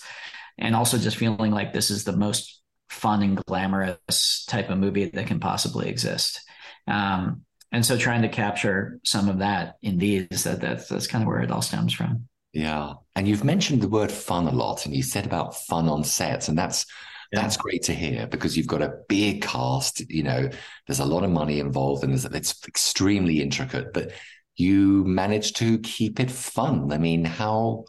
and 0.57 0.75
also 0.75 0.97
just 0.97 1.17
feeling 1.17 1.51
like 1.51 1.73
this 1.73 1.89
is 1.89 2.05
the 2.05 2.15
most 2.15 2.61
fun 2.89 3.21
and 3.21 3.45
glamorous 3.45 4.45
type 4.47 4.69
of 4.69 4.77
movie 4.77 5.09
that 5.09 5.27
can 5.27 5.39
possibly 5.39 5.89
exist. 5.89 6.39
Um, 6.87 7.41
and 7.71 7.85
so, 7.85 7.97
trying 7.97 8.21
to 8.21 8.29
capture 8.29 8.99
some 9.03 9.27
of 9.27 9.39
that 9.39 9.75
in 9.81 9.97
these, 9.97 10.45
that 10.45 10.61
that's 10.61 10.87
that's 10.87 11.07
kind 11.07 11.23
of 11.23 11.27
where 11.27 11.41
it 11.41 11.51
all 11.51 11.61
stems 11.61 11.91
from. 11.91 12.29
Yeah. 12.55 12.93
And 13.17 13.27
you've 13.27 13.43
mentioned 13.43 13.81
the 13.81 13.89
word 13.89 14.09
fun 14.09 14.47
a 14.47 14.51
lot 14.51 14.85
and 14.85 14.95
you 14.95 15.03
said 15.03 15.25
about 15.25 15.55
fun 15.55 15.89
on 15.89 16.05
sets 16.05 16.47
and 16.47 16.57
that's 16.57 16.85
yeah. 17.33 17.41
that's 17.41 17.57
great 17.57 17.83
to 17.83 17.93
hear 17.93 18.27
because 18.27 18.55
you've 18.55 18.65
got 18.65 18.81
a 18.81 18.93
big 19.09 19.41
cast, 19.41 20.09
you 20.09 20.23
know, 20.23 20.49
there's 20.87 21.01
a 21.01 21.05
lot 21.05 21.25
of 21.25 21.31
money 21.31 21.59
involved 21.59 22.05
and 22.05 22.13
it's 22.13 22.65
extremely 22.65 23.41
intricate, 23.41 23.93
but 23.93 24.13
you 24.55 25.03
manage 25.03 25.51
to 25.53 25.79
keep 25.79 26.21
it 26.21 26.31
fun. 26.31 26.93
I 26.93 26.97
mean, 26.97 27.25
how 27.25 27.83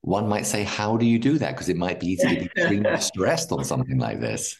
one 0.00 0.26
might 0.26 0.46
say, 0.46 0.64
how 0.64 0.96
do 0.96 1.04
you 1.04 1.18
do 1.18 1.36
that? 1.36 1.50
Because 1.50 1.68
it 1.68 1.76
might 1.76 2.00
be 2.00 2.06
easy 2.06 2.28
to 2.28 2.34
be 2.34 2.46
extremely 2.56 2.96
stressed 2.96 3.52
on 3.52 3.62
something 3.62 3.98
like 3.98 4.20
this. 4.20 4.58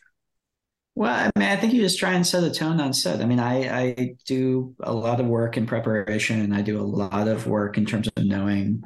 Well, 0.95 1.15
I 1.15 1.39
mean, 1.39 1.49
I 1.49 1.57
think 1.57 1.73
you 1.73 1.81
just 1.81 1.99
try 1.99 2.13
and 2.13 2.27
set 2.27 2.45
a 2.45 2.51
tone 2.51 2.81
on 2.81 2.93
set. 2.93 3.23
I 3.23 3.25
mean, 3.25 3.41
I, 3.41 3.83
I 3.83 4.15
do 4.27 4.75
a 4.81 4.93
lot 4.93 5.21
of 5.21 5.27
work 5.27 5.57
in 5.57 5.65
preparation 5.65 6.41
and 6.41 6.55
I 6.55 6.61
do 6.61 6.79
a 6.79 6.83
lot 6.83 7.29
of 7.29 7.47
work 7.47 7.79
in 7.79 7.87
terms 7.87 8.11
of 8.15 8.25
knowing 8.25 8.83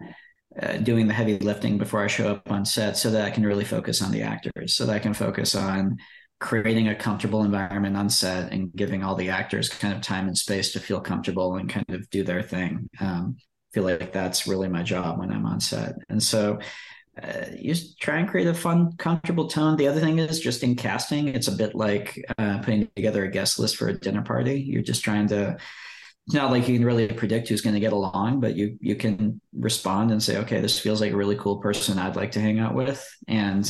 uh, 0.60 0.76
doing 0.78 1.06
the 1.06 1.14
heavy 1.14 1.38
lifting 1.38 1.78
before 1.78 2.02
I 2.02 2.08
show 2.08 2.30
up 2.30 2.50
on 2.50 2.64
set 2.64 2.96
so 2.96 3.10
that 3.10 3.24
I 3.24 3.30
can 3.30 3.44
really 3.44 3.64
focus 3.64 4.02
on 4.02 4.12
the 4.12 4.22
actors, 4.22 4.74
so 4.74 4.86
that 4.86 4.94
I 4.94 4.98
can 4.98 5.14
focus 5.14 5.54
on 5.54 5.98
creating 6.40 6.88
a 6.88 6.94
comfortable 6.94 7.44
environment 7.44 7.96
on 7.96 8.10
set 8.10 8.52
and 8.52 8.72
giving 8.74 9.04
all 9.04 9.14
the 9.14 9.30
actors 9.30 9.68
kind 9.68 9.94
of 9.94 10.00
time 10.00 10.26
and 10.26 10.36
space 10.36 10.72
to 10.72 10.80
feel 10.80 11.00
comfortable 11.00 11.56
and 11.56 11.70
kind 11.70 11.86
of 11.90 12.10
do 12.10 12.24
their 12.24 12.42
thing. 12.42 12.88
Um, 13.00 13.36
feel 13.72 13.84
like 13.84 14.12
that's 14.12 14.46
really 14.46 14.68
my 14.68 14.82
job 14.82 15.18
when 15.18 15.30
I'm 15.30 15.46
on 15.46 15.60
set. 15.60 15.94
And 16.08 16.22
so 16.22 16.58
uh, 17.22 17.44
you 17.56 17.72
just 17.72 18.00
try 18.00 18.18
and 18.18 18.28
create 18.28 18.48
a 18.48 18.54
fun, 18.54 18.96
comfortable 18.96 19.46
tone. 19.46 19.76
The 19.76 19.86
other 19.86 20.00
thing 20.00 20.18
is 20.18 20.40
just 20.40 20.62
in 20.62 20.74
casting, 20.76 21.28
it's 21.28 21.48
a 21.48 21.52
bit 21.52 21.74
like 21.74 22.22
uh, 22.38 22.58
putting 22.58 22.88
together 22.96 23.24
a 23.24 23.30
guest 23.30 23.58
list 23.58 23.76
for 23.76 23.88
a 23.88 23.98
dinner 23.98 24.22
party. 24.22 24.60
You're 24.60 24.82
just 24.82 25.04
trying 25.04 25.28
to 25.28 25.56
it's 26.26 26.34
not 26.34 26.50
like 26.50 26.68
you 26.68 26.76
can 26.76 26.86
really 26.86 27.08
predict 27.08 27.48
who's 27.48 27.62
going 27.62 27.74
to 27.74 27.80
get 27.80 27.92
along, 27.92 28.40
but 28.40 28.54
you 28.54 28.78
you 28.80 28.94
can 28.96 29.40
respond 29.52 30.10
and 30.10 30.22
say, 30.22 30.38
okay, 30.38 30.60
this 30.60 30.78
feels 30.78 31.00
like 31.00 31.12
a 31.12 31.16
really 31.16 31.36
cool 31.36 31.58
person 31.58 31.98
I'd 31.98 32.16
like 32.16 32.32
to 32.32 32.40
hang 32.40 32.58
out 32.58 32.74
with, 32.74 33.04
and 33.26 33.64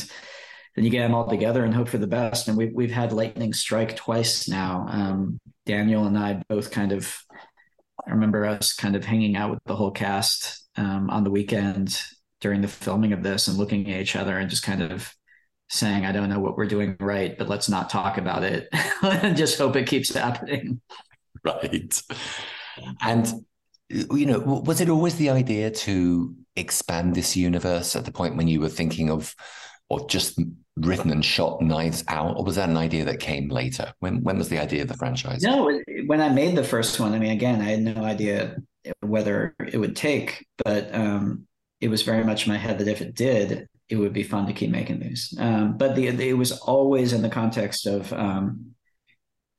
then 0.75 0.85
you 0.85 0.91
get 0.91 1.01
them 1.01 1.15
all 1.15 1.27
together 1.27 1.65
and 1.65 1.73
hope 1.73 1.89
for 1.89 1.97
the 1.97 2.07
best. 2.07 2.47
And 2.47 2.57
we've 2.57 2.73
we've 2.73 2.91
had 2.91 3.11
lightning 3.11 3.53
strike 3.53 3.95
twice 3.95 4.47
now. 4.47 4.85
Um, 4.87 5.39
Daniel 5.65 6.05
and 6.05 6.17
I 6.17 6.43
both 6.47 6.71
kind 6.71 6.91
of 6.91 7.17
I 8.05 8.11
remember 8.11 8.45
us 8.45 8.73
kind 8.73 8.95
of 8.95 9.05
hanging 9.05 9.35
out 9.35 9.51
with 9.51 9.63
the 9.65 9.75
whole 9.75 9.91
cast 9.91 10.63
um, 10.75 11.09
on 11.09 11.23
the 11.23 11.31
weekend 11.31 11.99
during 12.41 12.61
the 12.61 12.67
filming 12.67 13.13
of 13.13 13.23
this 13.23 13.47
and 13.47 13.57
looking 13.57 13.91
at 13.91 14.01
each 14.01 14.15
other 14.15 14.37
and 14.37 14.49
just 14.49 14.63
kind 14.63 14.83
of 14.83 15.13
saying, 15.69 16.05
I 16.05 16.11
don't 16.11 16.29
know 16.29 16.39
what 16.39 16.57
we're 16.57 16.65
doing 16.67 16.95
right, 16.99 17.37
but 17.37 17.47
let's 17.47 17.69
not 17.69 17.89
talk 17.89 18.17
about 18.17 18.43
it 18.43 18.67
and 19.01 19.37
just 19.37 19.57
hope 19.57 19.75
it 19.75 19.87
keeps 19.87 20.13
happening. 20.13 20.81
right. 21.63 22.01
And, 23.01 23.27
you 23.89 24.25
know, 24.25 24.39
was 24.39 24.81
it 24.81 24.89
always 24.89 25.15
the 25.15 25.29
idea 25.29 25.71
to 25.71 26.35
expand 26.55 27.15
this 27.15 27.35
universe 27.35 27.95
at 27.95 28.05
the 28.05 28.11
point 28.11 28.37
when 28.37 28.47
you 28.47 28.59
were 28.59 28.69
thinking 28.69 29.09
of, 29.09 29.35
or 29.89 30.07
just 30.07 30.39
written 30.77 31.11
and 31.11 31.23
shot 31.23 31.61
Knives 31.61 32.03
Out, 32.07 32.37
or 32.37 32.43
was 32.43 32.55
that 32.55 32.69
an 32.69 32.77
idea 32.77 33.05
that 33.05 33.19
came 33.19 33.49
later? 33.49 33.93
When 33.99 34.23
when 34.23 34.37
was 34.37 34.49
the 34.49 34.59
idea 34.59 34.81
of 34.81 34.87
the 34.87 34.97
franchise? 34.97 35.41
No, 35.43 35.69
when 36.07 36.21
I 36.21 36.29
made 36.29 36.55
the 36.55 36.63
first 36.63 36.99
one, 36.99 37.13
I 37.13 37.19
mean, 37.19 37.31
again, 37.31 37.61
I 37.61 37.71
had 37.71 37.81
no 37.81 38.03
idea 38.03 38.57
whether 39.01 39.55
it 39.71 39.77
would 39.77 39.95
take, 39.95 40.45
but 40.63 40.93
um, 40.95 41.47
it 41.79 41.89
was 41.89 42.01
very 42.01 42.23
much 42.23 42.45
in 42.45 42.53
my 42.53 42.57
head 42.57 42.79
that 42.79 42.87
if 42.87 43.01
it 43.01 43.13
did, 43.13 43.67
it 43.89 43.95
would 43.97 44.13
be 44.13 44.23
fun 44.23 44.47
to 44.47 44.53
keep 44.53 44.71
making 44.71 44.99
these. 44.99 45.33
Um, 45.37 45.77
but 45.77 45.95
the, 45.95 46.09
the, 46.09 46.29
it 46.29 46.33
was 46.33 46.53
always 46.53 47.13
in 47.13 47.21
the 47.21 47.29
context 47.29 47.85
of 47.85 48.11
um, 48.13 48.73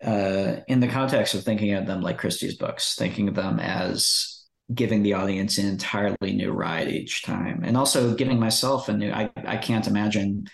uh, 0.05 0.61
in 0.69 0.81
the 0.81 0.89
context 0.89 1.35
of 1.35 1.43
thinking 1.43 1.73
of 1.75 1.87
them 1.87 2.01
like 2.01 2.19
Christie's 2.19 2.57
books, 2.57 2.95
thinking 2.95 3.29
of 3.29 3.35
them 3.35 3.59
as 3.59 4.45
giving 4.73 5.03
the 5.03 5.15
audience 5.15 5.59
an 5.59 5.67
entirely 5.67 6.33
new 6.33 6.53
ride 6.53 6.89
each 6.89 7.23
time, 7.23 7.63
and 7.65 7.77
also 7.77 8.15
giving 8.15 8.39
myself 8.39 8.89
a 8.89 8.93
new. 8.93 9.11
I 9.11 9.31
I 9.37 9.57
can't 9.57 9.87
imagine 9.87 10.47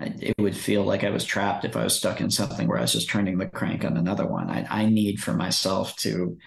it 0.00 0.34
would 0.38 0.56
feel 0.56 0.84
like 0.84 1.04
I 1.04 1.10
was 1.10 1.24
trapped 1.24 1.64
if 1.64 1.76
I 1.76 1.84
was 1.84 1.96
stuck 1.96 2.20
in 2.20 2.30
something 2.30 2.68
where 2.68 2.78
I 2.78 2.82
was 2.82 2.92
just 2.92 3.10
turning 3.10 3.38
the 3.38 3.46
crank 3.46 3.84
on 3.84 3.96
another 3.96 4.26
one. 4.26 4.50
I 4.50 4.66
I 4.68 4.86
need 4.86 5.20
for 5.20 5.32
myself 5.32 5.96
to 5.96 6.38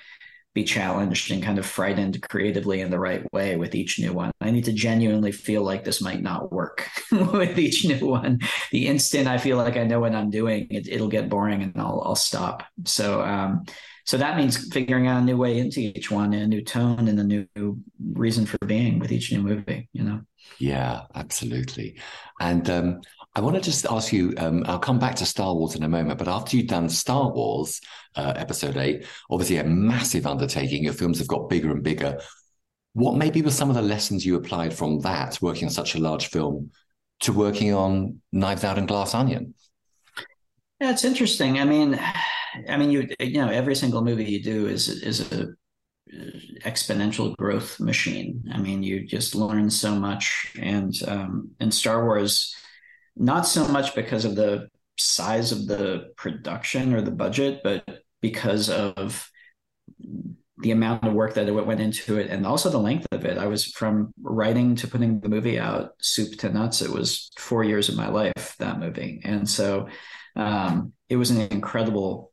be 0.53 0.63
challenged 0.63 1.31
and 1.31 1.41
kind 1.41 1.57
of 1.57 1.65
frightened 1.65 2.21
creatively 2.29 2.81
in 2.81 2.91
the 2.91 2.99
right 2.99 3.31
way 3.31 3.55
with 3.55 3.73
each 3.73 3.99
new 3.99 4.11
one. 4.11 4.31
I 4.41 4.51
need 4.51 4.65
to 4.65 4.73
genuinely 4.73 5.31
feel 5.31 5.63
like 5.63 5.83
this 5.83 6.01
might 6.01 6.21
not 6.21 6.51
work 6.51 6.89
with 7.11 7.57
each 7.57 7.85
new 7.85 8.05
one. 8.07 8.39
The 8.71 8.87
instant 8.87 9.27
I 9.27 9.37
feel 9.37 9.57
like 9.57 9.77
I 9.77 9.83
know 9.83 9.99
what 9.99 10.13
I'm 10.13 10.29
doing, 10.29 10.67
it, 10.69 10.99
will 10.99 11.07
get 11.07 11.29
boring 11.29 11.63
and 11.63 11.73
I'll 11.77 12.01
I'll 12.05 12.15
stop. 12.15 12.63
So 12.85 13.21
um, 13.21 13.63
so 14.05 14.17
that 14.17 14.37
means 14.37 14.67
figuring 14.73 15.07
out 15.07 15.21
a 15.21 15.25
new 15.25 15.37
way 15.37 15.57
into 15.57 15.79
each 15.79 16.11
one, 16.11 16.33
and 16.33 16.43
a 16.43 16.47
new 16.47 16.63
tone, 16.63 17.07
and 17.07 17.19
a 17.19 17.23
new 17.23 17.47
reason 18.13 18.45
for 18.45 18.57
being 18.65 18.99
with 18.99 19.11
each 19.11 19.31
new 19.31 19.41
movie. 19.41 19.89
You 19.93 20.03
know. 20.03 20.21
Yeah, 20.59 21.03
absolutely. 21.15 21.97
And 22.39 22.69
um, 22.69 23.01
I 23.33 23.41
want 23.41 23.55
to 23.55 23.61
just 23.61 23.85
ask 23.85 24.11
you. 24.11 24.33
Um, 24.37 24.63
I'll 24.67 24.79
come 24.79 24.99
back 24.99 25.15
to 25.15 25.25
Star 25.25 25.55
Wars 25.55 25.75
in 25.75 25.83
a 25.83 25.89
moment, 25.89 26.19
but 26.19 26.27
after 26.27 26.57
you've 26.57 26.67
done 26.67 26.89
Star 26.89 27.31
Wars, 27.31 27.79
uh, 28.15 28.33
Episode 28.35 28.75
Eight, 28.77 29.05
obviously 29.29 29.57
a 29.57 29.63
massive 29.63 30.27
undertaking. 30.27 30.83
Your 30.83 30.93
films 30.93 31.19
have 31.19 31.27
got 31.27 31.49
bigger 31.49 31.71
and 31.71 31.81
bigger. 31.83 32.19
What 32.93 33.15
maybe 33.15 33.41
were 33.41 33.51
some 33.51 33.69
of 33.69 33.75
the 33.75 33.81
lessons 33.81 34.25
you 34.25 34.35
applied 34.35 34.73
from 34.73 34.99
that, 35.01 35.41
working 35.41 35.65
on 35.65 35.73
such 35.73 35.95
a 35.95 35.99
large 35.99 36.27
film, 36.27 36.71
to 37.21 37.31
working 37.31 37.73
on 37.73 38.19
Knives 38.33 38.65
Out 38.65 38.77
and 38.77 38.87
Glass 38.87 39.15
Onion? 39.15 39.53
Yeah, 40.81 40.91
it's 40.91 41.05
interesting. 41.05 41.59
I 41.59 41.63
mean, 41.63 41.97
I 42.67 42.75
mean, 42.75 42.91
you 42.91 43.07
you 43.19 43.39
know, 43.39 43.49
every 43.49 43.75
single 43.75 44.03
movie 44.03 44.25
you 44.25 44.43
do 44.43 44.67
is 44.67 44.89
is 44.89 45.31
a 45.31 45.47
exponential 46.65 47.35
growth 47.37 47.79
machine. 47.79 48.43
I 48.51 48.57
mean, 48.57 48.83
you 48.83 49.05
just 49.05 49.35
learn 49.35 49.69
so 49.69 49.95
much, 49.95 50.53
and 50.59 50.93
um, 51.07 51.51
in 51.61 51.71
Star 51.71 52.03
Wars, 52.03 52.53
not 53.15 53.47
so 53.47 53.67
much 53.67 53.95
because 53.95 54.25
of 54.25 54.35
the 54.35 54.69
size 54.97 55.51
of 55.51 55.67
the 55.67 56.11
production 56.15 56.93
or 56.93 57.01
the 57.01 57.11
budget, 57.11 57.61
but 57.63 58.03
because 58.21 58.69
of 58.69 59.29
the 60.61 60.71
amount 60.71 61.03
of 61.03 61.13
work 61.13 61.33
that 61.33 61.51
went 61.53 61.81
into 61.81 62.17
it 62.17 62.29
and 62.29 62.45
also 62.45 62.69
the 62.69 62.77
length 62.77 63.07
of 63.11 63.25
it. 63.25 63.37
I 63.37 63.47
was 63.47 63.65
from 63.65 64.13
writing 64.21 64.75
to 64.75 64.87
putting 64.87 65.19
the 65.19 65.29
movie 65.29 65.59
out, 65.59 65.93
soup 65.99 66.37
to 66.39 66.49
nuts. 66.49 66.81
It 66.81 66.91
was 66.91 67.31
four 67.37 67.63
years 67.63 67.89
of 67.89 67.95
my 67.95 68.09
life, 68.09 68.55
that 68.59 68.79
movie. 68.79 69.21
And 69.23 69.49
so 69.49 69.87
um, 70.35 70.93
it 71.09 71.15
was 71.15 71.31
an 71.31 71.41
incredible 71.51 72.31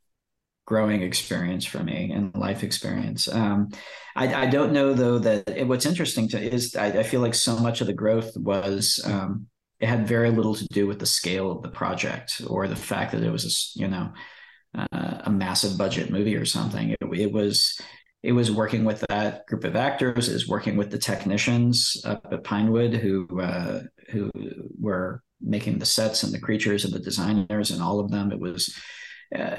growing 0.67 1.03
experience 1.03 1.65
for 1.65 1.83
me 1.83 2.13
and 2.13 2.37
life 2.37 2.63
experience. 2.63 3.27
Um, 3.27 3.71
I, 4.15 4.43
I, 4.43 4.47
don't 4.51 4.75
know 4.75 4.93
though 4.93 5.19
that 5.19 5.49
it, 5.49 5.67
what's 5.67 5.87
interesting 5.87 6.29
to 6.29 6.39
is 6.39 6.77
I, 6.77 6.89
I, 6.89 7.03
feel 7.05 7.23
like 7.23 7.35
so 7.35 7.57
much 7.57 7.81
of 7.81 7.87
the 7.87 7.95
growth 7.95 8.37
was 8.37 9.03
um, 9.07 9.47
it 9.81 9.87
had 9.87 10.09
very 10.09 10.31
little 10.31 10.55
to 10.55 10.67
do 10.69 10.87
with 10.87 10.99
the 10.99 11.07
scale 11.07 11.51
of 11.51 11.63
the 11.63 11.69
project 11.69 12.41
or 12.47 12.67
the 12.67 12.77
fact 12.77 13.13
that 13.13 13.23
it 13.23 13.31
was 13.31 13.45
a 13.77 13.81
you 13.81 13.89
know 13.89 14.13
uh, 14.77 15.19
a 15.25 15.31
massive 15.31 15.79
budget 15.79 16.11
movie 16.11 16.37
or 16.37 16.45
something. 16.45 16.91
It, 16.91 16.99
it, 17.15 17.33
was 17.33 17.81
it 18.23 18.33
was 18.33 18.51
working 18.51 18.85
with 18.85 19.05
that 19.09 19.47
group 19.47 19.65
of 19.65 19.77
actors, 19.77 20.29
is 20.29 20.49
working 20.49 20.77
with 20.77 20.91
the 20.91 20.99
technicians 20.99 22.01
up 22.05 22.27
at 22.31 22.45
Pinewood 22.45 22.95
who 22.95 23.41
uh, 23.41 23.83
who 24.11 24.31
were 24.81 25.23
making 25.41 25.79
the 25.79 25.87
sets 25.87 26.23
and 26.23 26.33
the 26.33 26.41
creatures 26.41 26.85
and 26.85 26.93
the 26.93 26.99
designers 26.99 27.71
and 27.71 27.83
all 27.83 28.01
of 28.01 28.11
them. 28.11 28.33
It 28.33 28.41
was 28.41 28.75
uh, 29.35 29.57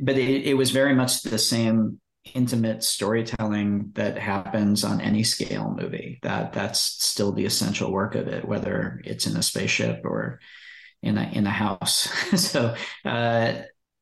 but 0.00 0.18
it, 0.18 0.46
it 0.46 0.56
was 0.56 0.70
very 0.70 0.94
much 0.94 1.22
the 1.22 1.38
same 1.38 2.00
intimate 2.34 2.82
storytelling 2.82 3.90
that 3.94 4.18
happens 4.18 4.84
on 4.84 5.00
any 5.00 5.22
scale 5.22 5.74
movie 5.78 6.18
that 6.22 6.52
that's 6.52 6.80
still 6.80 7.32
the 7.32 7.44
essential 7.44 7.92
work 7.92 8.14
of 8.14 8.28
it 8.28 8.44
whether 8.44 9.00
it's 9.04 9.26
in 9.26 9.36
a 9.36 9.42
spaceship 9.42 10.00
or 10.04 10.40
in 11.02 11.18
a 11.18 11.30
in 11.32 11.46
a 11.46 11.50
house. 11.50 12.08
So 12.36 12.74
uh, 13.04 13.52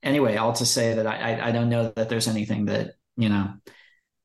anyway 0.03 0.37
all 0.37 0.53
to 0.55 0.67
say 0.67 0.95
that 0.95 1.07
I, 1.07 1.49
I 1.49 1.53
don't 1.53 1.69
know 1.69 1.93
that 1.97 2.09
there's 2.09 2.29
anything 2.29 2.67
that 2.67 2.93
you 3.17 3.29
know 3.29 3.55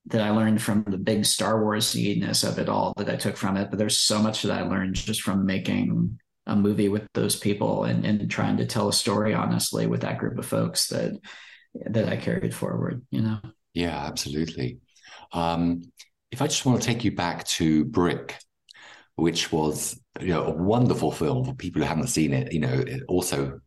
that 0.07 0.21
I 0.21 0.31
learned 0.31 0.61
from 0.61 0.83
the 0.83 0.97
big 0.97 1.25
Star 1.25 1.61
Wars 1.61 1.95
ness 1.95 2.43
of 2.43 2.59
it 2.59 2.69
all 2.69 2.93
that 2.97 3.09
I 3.09 3.15
took 3.15 3.37
from 3.37 3.57
it 3.57 3.69
but 3.69 3.79
there's 3.79 3.97
so 3.97 4.19
much 4.19 4.43
that 4.43 4.57
I 4.57 4.67
learned 4.67 4.95
just 4.95 5.21
from 5.21 5.45
making 5.45 6.19
a 6.45 6.55
movie 6.55 6.89
with 6.89 7.07
those 7.13 7.37
people 7.37 7.85
and, 7.85 8.05
and 8.05 8.29
trying 8.29 8.57
to 8.57 8.65
tell 8.65 8.89
a 8.89 8.93
story 8.93 9.33
honestly 9.33 9.87
with 9.87 10.01
that 10.01 10.17
group 10.17 10.37
of 10.37 10.45
folks 10.45 10.87
that 10.87 11.13
that 11.85 12.09
I 12.09 12.17
carried 12.17 12.53
forward 12.53 13.05
you 13.09 13.21
know 13.21 13.39
yeah, 13.73 14.05
absolutely. 14.05 14.79
Um, 15.31 15.83
if 16.31 16.41
I 16.41 16.47
just 16.47 16.65
want 16.65 16.81
to 16.81 16.87
take 16.87 17.03
you 17.03 17.15
back 17.15 17.43
to 17.45 17.85
Brick, 17.85 18.37
which 19.15 19.51
was 19.51 19.99
you 20.19 20.27
know 20.27 20.45
a 20.45 20.51
wonderful 20.51 21.11
film 21.11 21.45
for 21.45 21.53
people 21.53 21.81
who 21.81 21.87
haven't 21.87 22.07
seen 22.07 22.33
it. 22.33 22.51
You 22.51 22.59
know, 22.59 22.83
also 23.07 23.59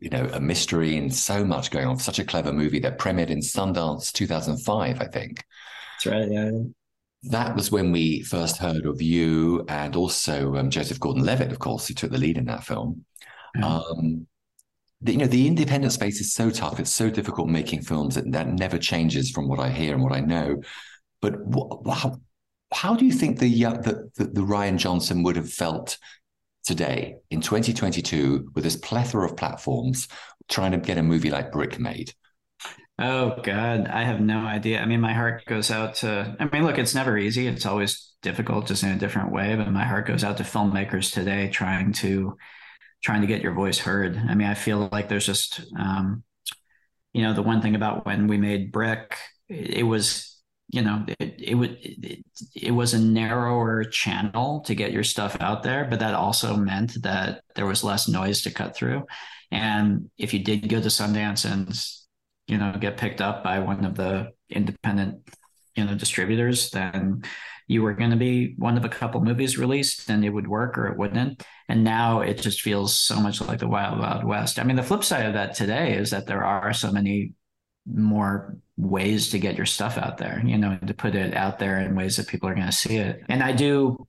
you 0.00 0.10
know 0.10 0.28
a 0.32 0.40
mystery 0.40 0.96
and 0.96 1.12
so 1.14 1.44
much 1.44 1.70
going 1.70 1.86
on. 1.86 1.98
Such 1.98 2.18
a 2.18 2.24
clever 2.24 2.52
movie 2.52 2.80
that 2.80 2.98
premiered 2.98 3.30
in 3.30 3.40
Sundance 3.40 4.12
2005, 4.12 5.00
I 5.00 5.06
think. 5.06 5.44
That's 6.04 6.06
right. 6.06 6.30
Yeah. 6.30 6.50
That 7.24 7.54
was 7.54 7.70
when 7.70 7.92
we 7.92 8.22
first 8.22 8.56
heard 8.56 8.84
of 8.84 9.00
you 9.00 9.64
and 9.68 9.94
also 9.94 10.56
um, 10.56 10.70
Joseph 10.70 10.98
Gordon-Levitt, 10.98 11.52
of 11.52 11.60
course, 11.60 11.86
who 11.86 11.94
took 11.94 12.10
the 12.10 12.18
lead 12.18 12.36
in 12.36 12.46
that 12.46 12.64
film. 12.64 13.04
Um, 13.62 14.26
you 15.04 15.18
know 15.18 15.26
the 15.26 15.46
independent 15.46 15.92
space 15.92 16.20
is 16.20 16.32
so 16.32 16.50
tough. 16.50 16.78
It's 16.78 16.90
so 16.90 17.10
difficult 17.10 17.48
making 17.48 17.82
films 17.82 18.14
that, 18.14 18.30
that 18.32 18.48
never 18.48 18.78
changes 18.78 19.30
from 19.30 19.48
what 19.48 19.58
i 19.58 19.68
hear 19.68 19.94
and 19.94 20.02
what 20.02 20.12
i 20.12 20.20
know. 20.20 20.62
But 21.20 21.34
how, 21.88 22.20
how 22.72 22.96
do 22.96 23.04
you 23.04 23.12
think 23.12 23.38
the, 23.38 23.64
uh, 23.64 23.74
the, 23.74 24.10
the, 24.16 24.24
the 24.24 24.40
rian 24.40 24.76
johnson 24.76 25.22
would 25.22 25.36
have 25.36 25.50
felt 25.50 25.98
today 26.64 27.16
in 27.30 27.40
2022 27.40 28.50
with 28.54 28.64
this 28.64 28.76
plethora 28.76 29.26
of 29.26 29.36
platforms 29.36 30.08
trying 30.48 30.72
to 30.72 30.78
get 30.78 30.98
a 30.98 31.02
movie 31.02 31.30
like 31.30 31.52
brick 31.52 31.78
made? 31.78 32.12
Oh 32.98 33.36
god. 33.42 33.88
I 33.88 34.04
have 34.04 34.20
no 34.20 34.38
idea. 34.38 34.80
I 34.80 34.86
mean 34.86 35.00
my 35.00 35.14
heart 35.14 35.44
goes 35.46 35.70
out 35.70 35.96
to 35.96 36.36
i 36.38 36.44
mean 36.44 36.64
look 36.64 36.78
it's 36.78 36.94
never 36.94 37.18
easy. 37.18 37.46
It's 37.46 37.66
always 37.66 38.12
difficult 38.22 38.66
just 38.66 38.84
in 38.84 38.90
a 38.90 38.98
different 38.98 39.32
way 39.32 39.56
but 39.56 39.70
my 39.72 39.84
heart 39.84 40.06
goes 40.06 40.22
out 40.22 40.36
to 40.36 40.44
filmmakers 40.44 41.12
today 41.12 41.48
trying 41.48 41.92
to 41.92 42.36
trying 43.02 43.20
to 43.20 43.26
get 43.26 43.42
your 43.42 43.54
voice 43.54 43.78
heard. 43.78 44.16
I 44.16 44.34
mean, 44.34 44.48
I 44.48 44.54
feel 44.54 44.88
like 44.92 45.08
there's 45.08 45.26
just, 45.26 45.60
um, 45.78 46.22
you 47.12 47.22
know, 47.22 47.34
the 47.34 47.42
one 47.42 47.60
thing 47.60 47.74
about 47.74 48.06
when 48.06 48.26
we 48.28 48.38
made 48.38 48.72
Brick, 48.72 49.18
it, 49.48 49.84
was, 49.84 50.40
you 50.68 50.82
know, 50.82 51.04
it 51.18 51.34
it 51.38 51.56
it, 51.82 52.24
it 52.54 52.70
was 52.70 52.94
a 52.94 53.00
narrower 53.00 53.84
channel 53.84 54.60
to 54.60 54.74
get 54.74 54.92
your 54.92 55.04
stuff 55.04 55.36
out 55.40 55.62
there, 55.62 55.84
but 55.84 56.00
that 56.00 56.14
also 56.14 56.56
meant 56.56 57.02
that 57.02 57.42
there 57.54 57.66
was 57.66 57.84
less 57.84 58.08
noise 58.08 58.42
to 58.42 58.50
cut 58.50 58.74
through. 58.74 59.04
And 59.50 60.10
if 60.16 60.32
you 60.32 60.42
did 60.42 60.68
go 60.68 60.80
to 60.80 60.88
Sundance 60.88 61.44
and 61.50 61.78
you 62.46 62.56
know 62.56 62.74
get 62.80 62.96
picked 62.96 63.20
up 63.20 63.44
by 63.44 63.58
one 63.58 63.84
of 63.84 63.94
the 63.94 64.30
independent 64.48 65.28
you 65.76 65.84
know 65.84 65.94
distributors, 65.94 66.70
then 66.70 67.22
you 67.72 67.82
were 67.82 67.94
going 67.94 68.10
to 68.10 68.16
be 68.16 68.54
one 68.58 68.76
of 68.76 68.84
a 68.84 68.88
couple 68.88 69.20
movies 69.22 69.58
released 69.58 70.08
and 70.10 70.24
it 70.24 70.30
would 70.30 70.46
work 70.46 70.76
or 70.76 70.86
it 70.86 70.98
wouldn't. 70.98 71.42
And 71.68 71.82
now 71.82 72.20
it 72.20 72.34
just 72.34 72.60
feels 72.60 72.96
so 72.96 73.18
much 73.18 73.40
like 73.40 73.58
the 73.58 73.68
wild, 73.68 73.98
wild 73.98 74.24
west. 74.24 74.58
I 74.58 74.64
mean, 74.64 74.76
the 74.76 74.82
flip 74.82 75.02
side 75.02 75.26
of 75.26 75.34
that 75.34 75.54
today 75.54 75.96
is 75.96 76.10
that 76.10 76.26
there 76.26 76.44
are 76.44 76.72
so 76.72 76.92
many 76.92 77.32
more 77.86 78.56
ways 78.76 79.30
to 79.30 79.38
get 79.38 79.56
your 79.56 79.66
stuff 79.66 79.96
out 79.96 80.18
there, 80.18 80.42
you 80.44 80.58
know, 80.58 80.78
to 80.86 80.94
put 80.94 81.14
it 81.14 81.34
out 81.34 81.58
there 81.58 81.80
in 81.80 81.96
ways 81.96 82.16
that 82.16 82.28
people 82.28 82.48
are 82.48 82.54
going 82.54 82.66
to 82.66 82.72
see 82.72 82.96
it. 82.96 83.22
And 83.28 83.42
I 83.42 83.52
do, 83.52 84.06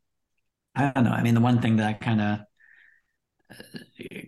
I 0.76 0.92
don't 0.92 1.06
know. 1.06 1.12
I 1.12 1.24
mean, 1.24 1.36
the 1.36 1.42
one 1.42 1.62
thing 1.62 1.78
that 1.78 1.88
I 1.88 1.94
kind 1.94 2.22
of, 2.22 2.40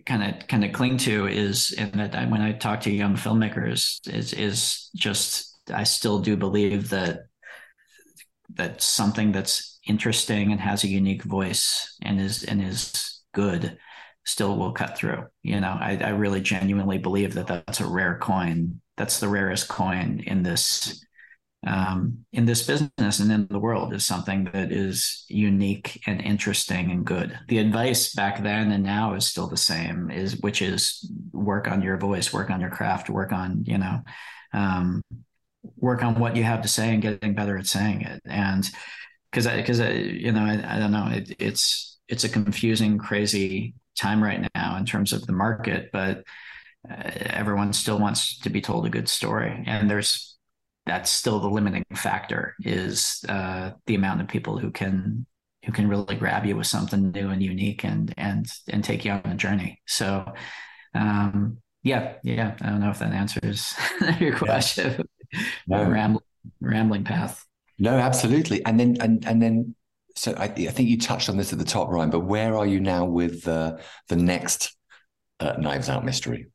kind 0.04 0.22
of 0.22 0.46
kind 0.46 0.64
of 0.64 0.72
cling 0.72 0.98
to 0.98 1.26
is 1.26 1.74
and 1.76 1.92
that 1.94 2.14
I, 2.14 2.26
when 2.26 2.40
I 2.40 2.52
talk 2.52 2.82
to 2.82 2.92
young 2.92 3.16
filmmakers 3.16 4.06
is 4.08 4.32
is 4.32 4.88
just 4.94 5.58
I 5.68 5.82
still 5.82 6.20
do 6.20 6.36
believe 6.36 6.90
that 6.90 7.26
that 8.54 8.82
something 8.82 9.32
that's 9.32 9.78
interesting 9.86 10.52
and 10.52 10.60
has 10.60 10.84
a 10.84 10.88
unique 10.88 11.22
voice 11.22 11.96
and 12.02 12.20
is 12.20 12.42
and 12.44 12.62
is 12.62 13.22
good 13.32 13.78
still 14.24 14.56
will 14.56 14.72
cut 14.72 14.98
through. 14.98 15.24
You 15.42 15.60
know, 15.60 15.76
I, 15.80 15.98
I 16.02 16.08
really 16.10 16.40
genuinely 16.40 16.98
believe 16.98 17.34
that 17.34 17.46
that's 17.46 17.80
a 17.80 17.86
rare 17.86 18.18
coin. 18.18 18.80
That's 18.96 19.20
the 19.20 19.28
rarest 19.28 19.68
coin 19.68 20.22
in 20.26 20.42
this 20.42 21.02
um, 21.66 22.24
in 22.32 22.44
this 22.44 22.64
business 22.64 23.18
and 23.18 23.32
in 23.32 23.48
the 23.50 23.58
world 23.58 23.92
is 23.92 24.04
something 24.04 24.44
that 24.52 24.70
is 24.70 25.24
unique 25.28 26.00
and 26.06 26.20
interesting 26.20 26.90
and 26.92 27.04
good. 27.04 27.36
The 27.48 27.58
advice 27.58 28.14
back 28.14 28.42
then 28.42 28.70
and 28.70 28.84
now 28.84 29.14
is 29.14 29.26
still 29.26 29.48
the 29.48 29.56
same, 29.56 30.10
is 30.10 30.38
which 30.40 30.62
is 30.62 31.10
work 31.32 31.66
on 31.66 31.82
your 31.82 31.96
voice, 31.96 32.32
work 32.32 32.50
on 32.50 32.60
your 32.60 32.70
craft, 32.70 33.10
work 33.10 33.32
on 33.32 33.64
you 33.66 33.78
know 33.78 34.00
um, 34.52 35.02
work 35.76 36.02
on 36.02 36.18
what 36.18 36.36
you 36.36 36.44
have 36.44 36.62
to 36.62 36.68
say 36.68 36.92
and 36.92 37.02
getting 37.02 37.34
better 37.34 37.56
at 37.56 37.66
saying 37.66 38.02
it. 38.02 38.22
And 38.24 38.68
because 39.30 39.46
I, 39.46 39.56
because 39.56 39.80
I, 39.80 39.90
you 39.90 40.32
know, 40.32 40.44
I, 40.44 40.76
I 40.76 40.78
don't 40.78 40.92
know, 40.92 41.08
it, 41.10 41.36
it's 41.38 41.98
it's 42.08 42.24
a 42.24 42.28
confusing, 42.28 42.98
crazy 42.98 43.74
time 43.98 44.22
right 44.22 44.48
now 44.54 44.76
in 44.76 44.84
terms 44.84 45.12
of 45.12 45.26
the 45.26 45.32
market, 45.32 45.90
but 45.92 46.24
uh, 46.88 47.10
everyone 47.30 47.72
still 47.72 47.98
wants 47.98 48.38
to 48.40 48.50
be 48.50 48.60
told 48.60 48.86
a 48.86 48.90
good 48.90 49.08
story, 49.08 49.64
and 49.66 49.90
there's 49.90 50.36
that's 50.86 51.10
still 51.10 51.40
the 51.40 51.48
limiting 51.48 51.84
factor 51.94 52.54
is 52.60 53.24
uh, 53.28 53.72
the 53.86 53.96
amount 53.96 54.20
of 54.20 54.28
people 54.28 54.58
who 54.58 54.70
can 54.70 55.26
who 55.64 55.72
can 55.72 55.88
really 55.88 56.14
grab 56.14 56.46
you 56.46 56.56
with 56.56 56.66
something 56.68 57.10
new 57.10 57.28
and 57.30 57.42
unique 57.42 57.84
and 57.84 58.14
and 58.16 58.46
and 58.68 58.84
take 58.84 59.04
you 59.04 59.10
on 59.10 59.22
a 59.24 59.34
journey. 59.34 59.80
So 59.86 60.32
um, 60.94 61.58
yeah, 61.82 62.14
yeah. 62.22 62.56
I 62.60 62.70
don't 62.70 62.80
know 62.80 62.90
if 62.90 63.00
that 63.00 63.12
answers 63.12 63.74
your 64.20 64.36
question. 64.36 65.04
Yeah 65.68 65.84
no. 65.84 65.90
rambling, 65.90 66.24
rambling 66.60 67.04
path. 67.04 67.44
No, 67.78 67.96
absolutely. 67.96 68.64
And 68.64 68.80
then, 68.80 68.96
and 69.00 69.24
and 69.26 69.42
then, 69.42 69.74
so 70.14 70.32
I, 70.38 70.44
I, 70.44 70.48
think 70.48 70.88
you 70.88 70.98
touched 70.98 71.28
on 71.28 71.36
this 71.36 71.52
at 71.52 71.58
the 71.58 71.64
top, 71.64 71.88
Rian. 71.90 72.10
But 72.10 72.20
where 72.20 72.56
are 72.56 72.66
you 72.66 72.80
now 72.80 73.04
with 73.04 73.46
uh, 73.46 73.76
the 74.08 74.16
next 74.16 74.74
uh, 75.40 75.54
Knives 75.58 75.90
Out 75.90 76.04
mystery? 76.04 76.46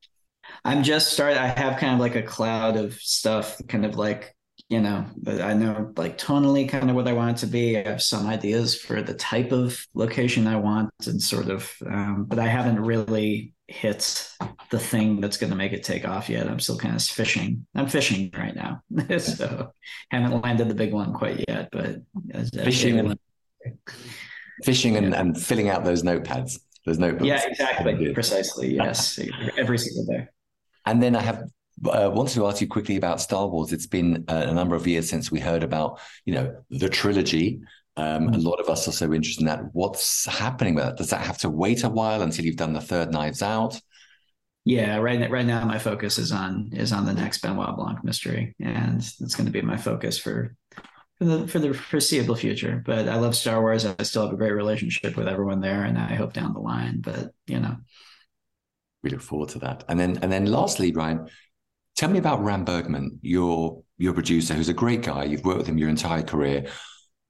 I'm 0.65 0.81
just 0.81 1.13
starting. 1.13 1.38
I 1.38 1.47
have 1.47 1.79
kind 1.79 1.93
of 1.93 1.99
like 1.99 2.15
a 2.15 2.23
cloud 2.23 2.75
of 2.75 2.93
stuff, 2.95 3.62
kind 3.67 3.86
of 3.86 3.95
like 3.97 4.36
you 4.71 4.79
know, 4.79 5.05
I 5.27 5.53
know 5.53 5.91
like 5.97 6.17
tonally 6.17 6.67
kind 6.67 6.89
of 6.89 6.95
what 6.95 7.05
I 7.05 7.12
want 7.12 7.38
it 7.38 7.39
to 7.41 7.47
be. 7.47 7.77
I 7.77 7.88
have 7.89 8.01
some 8.01 8.25
ideas 8.25 8.73
for 8.73 9.01
the 9.01 9.13
type 9.13 9.51
of 9.51 9.86
location 9.93 10.47
I 10.47 10.55
want 10.55 10.91
and 11.07 11.21
sort 11.21 11.49
of, 11.49 11.69
um, 11.86 12.25
but 12.25 12.39
I 12.39 12.47
haven't 12.47 12.79
really 12.79 13.53
hit 13.71 14.31
the 14.69 14.79
thing 14.79 15.21
that's 15.21 15.38
going 15.38 15.49
to 15.49 15.55
make 15.55 15.73
it 15.73 15.84
take 15.84 16.07
off 16.07 16.29
yet. 16.29 16.47
I'm 16.47 16.60
still 16.60 16.77
kind 16.77 16.95
of 16.95 17.01
fishing. 17.01 17.65
I'm 17.75 17.88
fishing 17.88 18.31
right 18.38 18.55
now, 18.55 18.81
so 19.19 19.71
haven't 20.10 20.41
landed 20.41 20.69
the 20.69 20.75
big 20.75 20.93
one 20.93 21.13
quite 21.13 21.45
yet. 21.47 21.69
But 21.71 22.01
as, 22.34 22.49
fishing, 22.53 22.99
and, 22.99 23.19
fishing, 24.63 24.97
and, 24.97 25.13
and 25.15 25.41
filling 25.41 25.69
out 25.69 25.84
those 25.84 26.03
notepads, 26.03 26.60
those 26.86 26.99
notebooks. 26.99 27.25
Yeah, 27.25 27.41
exactly, 27.47 28.13
precisely. 28.13 28.75
Yes, 28.75 29.19
every 29.57 29.77
single 29.77 30.05
day. 30.05 30.27
And 30.86 31.01
then 31.01 31.15
I 31.15 31.21
have 31.21 31.43
uh, 31.86 32.12
wanted 32.13 32.34
to 32.36 32.47
ask 32.47 32.62
you 32.62 32.67
quickly 32.67 32.97
about 32.97 33.21
Star 33.21 33.47
Wars. 33.47 33.71
It's 33.71 33.88
been 33.88 34.25
uh, 34.27 34.45
a 34.47 34.53
number 34.53 34.75
of 34.75 34.86
years 34.88 35.10
since 35.10 35.31
we 35.31 35.39
heard 35.39 35.63
about, 35.63 35.99
you 36.25 36.34
know, 36.34 36.63
the 36.69 36.89
trilogy. 36.89 37.62
Um, 37.97 38.27
mm-hmm. 38.27 38.36
A 38.36 38.38
lot 38.38 38.60
of 38.60 38.69
us 38.69 38.88
are 38.88 38.93
so 38.93 39.13
interested 39.13 39.41
in 39.41 39.47
that. 39.47 39.63
What's 39.73 40.25
happening 40.25 40.75
with 40.75 40.86
that? 40.86 40.97
Does 40.97 41.10
that 41.10 41.25
have 41.25 41.38
to 41.39 41.49
wait 41.49 41.84
a 41.84 41.89
while 41.89 42.21
until 42.21 42.45
you've 42.45 42.56
done 42.56 42.73
the 42.73 42.82
third 42.82 43.12
Knives 43.12 43.41
Out? 43.41 43.80
Yeah, 44.63 44.97
right. 44.97 45.30
Right 45.30 45.45
now, 45.45 45.65
my 45.65 45.80
focus 45.80 46.17
is 46.17 46.32
on 46.32 46.69
is 46.73 46.93
on 46.93 47.06
the 47.06 47.13
next 47.13 47.41
Benoit 47.41 47.75
Blanc 47.75 48.04
mystery, 48.04 48.56
and 48.60 48.99
it's 48.99 49.36
going 49.36 49.47
to 49.47 49.51
be 49.51 49.62
my 49.62 49.77
focus 49.77 50.19
for 50.19 50.56
for 51.17 51.25
the 51.25 51.47
for 51.47 51.60
the 51.60 51.73
foreseeable 51.73 52.36
future. 52.36 52.82
But 52.86 53.10
I 53.10 53.15
love 53.15 53.36
Star 53.36 53.60
Wars. 53.60 53.86
I 53.86 54.04
still 54.04 54.23
have 54.23 54.34
a 54.34 54.38
great 54.38 54.54
relationship 54.54 55.17
with 55.17 55.27
everyone 55.27 55.62
there, 55.62 55.84
and 55.84 55.97
I 55.97 56.13
hope 56.13 56.34
down 56.34 56.54
the 56.54 56.60
line. 56.60 57.01
But 57.01 57.32
you 57.47 57.60
know, 57.60 57.75
we 59.01 59.10
look 59.10 59.21
forward 59.21 59.49
to 59.49 59.60
that. 59.60 59.84
And 59.89 59.99
then 59.99 60.19
and 60.21 60.32
then 60.32 60.45
lastly, 60.45 60.93
Rian, 60.93 61.27
Tell 61.95 62.10
me 62.10 62.17
about 62.17 62.43
Ram 62.43 62.65
Bergman, 62.65 63.19
your 63.21 63.84
your 63.97 64.13
producer, 64.13 64.54
who's 64.54 64.69
a 64.69 64.73
great 64.73 65.04
guy. 65.04 65.23
You've 65.25 65.45
worked 65.45 65.60
with 65.60 65.67
him 65.67 65.77
your 65.77 65.89
entire 65.89 66.23
career. 66.23 66.65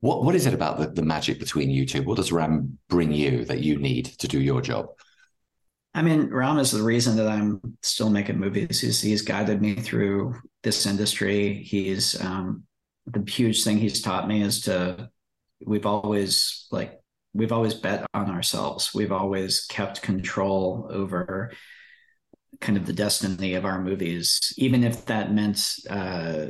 What 0.01 0.23
what 0.23 0.35
is 0.35 0.45
it 0.45 0.53
about 0.53 0.79
the, 0.79 0.87
the 0.87 1.01
magic 1.03 1.39
between 1.39 1.69
you 1.69 1.85
two? 1.85 2.03
What 2.03 2.17
does 2.17 2.31
Ram 2.31 2.77
bring 2.89 3.11
you 3.11 3.45
that 3.45 3.59
you 3.59 3.77
need 3.77 4.05
to 4.19 4.27
do 4.27 4.41
your 4.41 4.61
job? 4.61 4.87
I 5.93 6.01
mean, 6.01 6.29
Ram 6.29 6.57
is 6.57 6.71
the 6.71 6.83
reason 6.83 7.17
that 7.17 7.27
I'm 7.27 7.59
still 7.81 8.09
making 8.09 8.39
movies. 8.39 8.79
He's, 8.79 9.01
he's 9.01 9.21
guided 9.21 9.61
me 9.61 9.75
through 9.75 10.35
this 10.63 10.85
industry. 10.85 11.61
He's 11.63 12.19
um, 12.21 12.63
the 13.07 13.29
huge 13.29 13.63
thing 13.63 13.77
he's 13.77 14.01
taught 14.01 14.27
me 14.27 14.41
is 14.41 14.61
to. 14.61 15.09
We've 15.63 15.85
always 15.85 16.65
like 16.71 16.99
we've 17.33 17.51
always 17.51 17.75
bet 17.75 18.07
on 18.13 18.31
ourselves. 18.31 18.91
We've 18.95 19.11
always 19.11 19.65
kept 19.65 20.01
control 20.01 20.89
over 20.91 21.51
kind 22.59 22.77
of 22.77 22.85
the 22.85 22.93
destiny 22.93 23.53
of 23.53 23.65
our 23.65 23.81
movies, 23.81 24.53
even 24.57 24.83
if 24.83 25.05
that 25.05 25.33
meant 25.33 25.63
uh, 25.89 26.45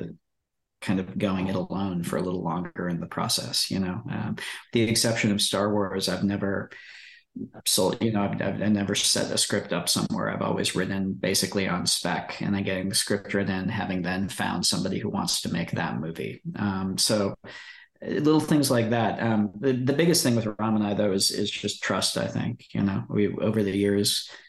kind 0.81 0.99
of 0.99 1.17
going 1.17 1.47
it 1.47 1.55
alone 1.55 2.03
for 2.03 2.17
a 2.17 2.21
little 2.21 2.43
longer 2.43 2.87
in 2.87 2.99
the 2.99 3.05
process. 3.05 3.69
You 3.71 3.79
know, 3.79 4.01
um, 4.09 4.35
the 4.73 4.81
exception 4.81 5.31
of 5.31 5.41
Star 5.41 5.71
Wars, 5.71 6.09
I've 6.09 6.23
never 6.23 6.69
sold. 7.65 8.01
You 8.01 8.11
know, 8.11 8.23
I've, 8.23 8.41
I've, 8.41 8.71
never 8.71 8.95
set 8.95 9.31
a 9.31 9.37
script 9.37 9.73
up 9.73 9.87
somewhere. 9.87 10.29
I've 10.29 10.41
always 10.41 10.75
written 10.75 11.13
basically 11.13 11.67
on 11.67 11.85
spec, 11.85 12.41
and 12.41 12.53
then 12.53 12.63
getting 12.63 12.89
the 12.89 12.95
script 12.95 13.33
written, 13.33 13.69
having 13.69 14.01
then 14.01 14.29
found 14.29 14.65
somebody 14.65 14.99
who 14.99 15.09
wants 15.09 15.41
to 15.41 15.53
make 15.53 15.71
that 15.71 15.99
movie. 15.99 16.41
Um, 16.57 16.97
so 16.97 17.35
little 18.01 18.39
things 18.39 18.71
like 18.71 18.89
that. 18.89 19.21
Um, 19.21 19.51
the, 19.59 19.73
the 19.73 19.93
biggest 19.93 20.23
thing 20.23 20.35
with 20.35 20.47
Ram 20.59 20.75
and 20.75 20.85
I 20.85 20.93
though 20.93 21.11
is 21.11 21.31
is 21.31 21.49
just 21.49 21.83
trust. 21.83 22.17
I 22.17 22.27
think 22.27 22.73
you 22.73 22.81
know 22.81 23.03
we 23.09 23.33
over 23.35 23.63
the 23.63 23.77
years 23.77 24.29
uh, 24.29 24.41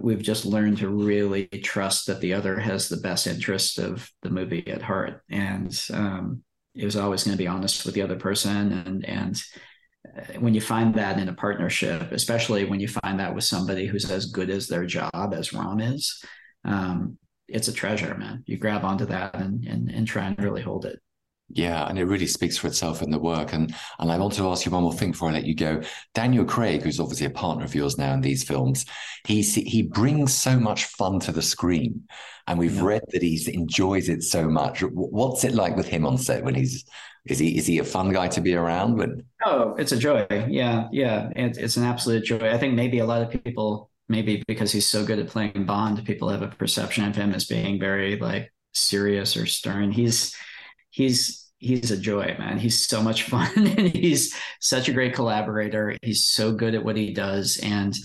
we've 0.00 0.22
just 0.22 0.44
learned 0.44 0.78
to 0.78 0.88
really 0.88 1.46
trust 1.46 2.06
that 2.06 2.20
the 2.20 2.34
other 2.34 2.58
has 2.58 2.88
the 2.88 2.96
best 2.98 3.26
interest 3.26 3.78
of 3.78 4.10
the 4.22 4.30
movie 4.30 4.66
at 4.66 4.82
heart, 4.82 5.22
and 5.30 5.80
um, 5.92 6.42
it 6.74 6.84
was 6.84 6.96
always 6.96 7.24
going 7.24 7.36
to 7.36 7.42
be 7.42 7.48
honest 7.48 7.84
with 7.84 7.94
the 7.94 8.02
other 8.02 8.16
person. 8.16 8.72
And 8.72 9.04
and 9.04 9.42
uh, 10.16 10.40
when 10.40 10.54
you 10.54 10.60
find 10.60 10.94
that 10.94 11.18
in 11.18 11.28
a 11.28 11.34
partnership, 11.34 12.12
especially 12.12 12.64
when 12.64 12.80
you 12.80 12.88
find 12.88 13.20
that 13.20 13.34
with 13.34 13.44
somebody 13.44 13.86
who's 13.86 14.10
as 14.10 14.26
good 14.26 14.50
as 14.50 14.68
their 14.68 14.86
job 14.86 15.34
as 15.34 15.52
Ram 15.52 15.80
is. 15.80 16.22
Um, 16.64 17.18
it's 17.46 17.68
a 17.68 17.72
treasure, 17.72 18.14
man. 18.16 18.42
You 18.46 18.56
grab 18.56 18.84
onto 18.84 19.04
that 19.06 19.34
and, 19.34 19.64
and 19.66 19.90
and 19.90 20.06
try 20.06 20.26
and 20.26 20.42
really 20.42 20.62
hold 20.62 20.86
it. 20.86 20.98
Yeah, 21.50 21.86
and 21.86 21.98
it 21.98 22.06
really 22.06 22.26
speaks 22.26 22.56
for 22.56 22.66
itself 22.66 23.02
in 23.02 23.10
the 23.10 23.18
work. 23.18 23.52
And 23.52 23.74
and 23.98 24.10
I 24.10 24.18
want 24.18 24.32
to 24.34 24.48
ask 24.48 24.64
you 24.64 24.72
one 24.72 24.82
more 24.82 24.94
thing 24.94 25.12
before 25.12 25.28
I 25.28 25.32
let 25.32 25.44
you 25.44 25.54
go. 25.54 25.82
Daniel 26.14 26.44
Craig, 26.44 26.82
who's 26.82 26.98
obviously 26.98 27.26
a 27.26 27.30
partner 27.30 27.64
of 27.64 27.74
yours 27.74 27.98
now 27.98 28.14
in 28.14 28.22
these 28.22 28.44
films, 28.44 28.86
he 29.26 29.42
he 29.42 29.82
brings 29.82 30.34
so 30.34 30.58
much 30.58 30.86
fun 30.86 31.20
to 31.20 31.32
the 31.32 31.42
screen, 31.42 32.08
and 32.46 32.58
we've 32.58 32.76
yeah. 32.76 32.84
read 32.84 33.02
that 33.12 33.22
he 33.22 33.40
enjoys 33.52 34.08
it 34.08 34.22
so 34.22 34.48
much. 34.48 34.80
What's 34.80 35.44
it 35.44 35.54
like 35.54 35.76
with 35.76 35.86
him 35.86 36.06
on 36.06 36.18
set 36.18 36.44
when 36.44 36.54
he's 36.54 36.84
is 37.26 37.38
he 37.38 37.56
is 37.56 37.66
he 37.66 37.78
a 37.78 37.84
fun 37.84 38.12
guy 38.12 38.28
to 38.28 38.40
be 38.40 38.54
around 38.54 38.96
with? 38.96 39.24
Oh, 39.44 39.74
it's 39.76 39.92
a 39.92 39.96
joy. 39.96 40.26
Yeah, 40.48 40.88
yeah, 40.92 41.30
it, 41.36 41.56
it's 41.56 41.76
an 41.76 41.84
absolute 41.84 42.24
joy. 42.24 42.50
I 42.50 42.58
think 42.58 42.74
maybe 42.74 42.98
a 42.98 43.06
lot 43.06 43.22
of 43.22 43.44
people, 43.44 43.90
maybe 44.08 44.42
because 44.46 44.72
he's 44.72 44.86
so 44.86 45.04
good 45.04 45.18
at 45.18 45.28
playing 45.28 45.64
Bond, 45.64 46.04
people 46.04 46.28
have 46.28 46.42
a 46.42 46.48
perception 46.48 47.04
of 47.04 47.16
him 47.16 47.32
as 47.32 47.46
being 47.46 47.78
very 47.78 48.18
like 48.18 48.52
serious 48.72 49.36
or 49.36 49.46
stern. 49.46 49.90
He's 49.90 50.34
he's 50.94 51.50
he's 51.58 51.90
a 51.90 51.96
joy, 51.96 52.36
man. 52.38 52.56
He's 52.56 52.86
so 52.86 53.02
much 53.02 53.24
fun 53.24 53.50
and 53.56 53.88
he's 53.88 54.34
such 54.60 54.88
a 54.88 54.92
great 54.92 55.14
collaborator. 55.14 55.96
He's 56.02 56.28
so 56.28 56.52
good 56.52 56.74
at 56.74 56.84
what 56.84 56.96
he 56.96 57.12
does. 57.12 57.58
And 57.62 57.96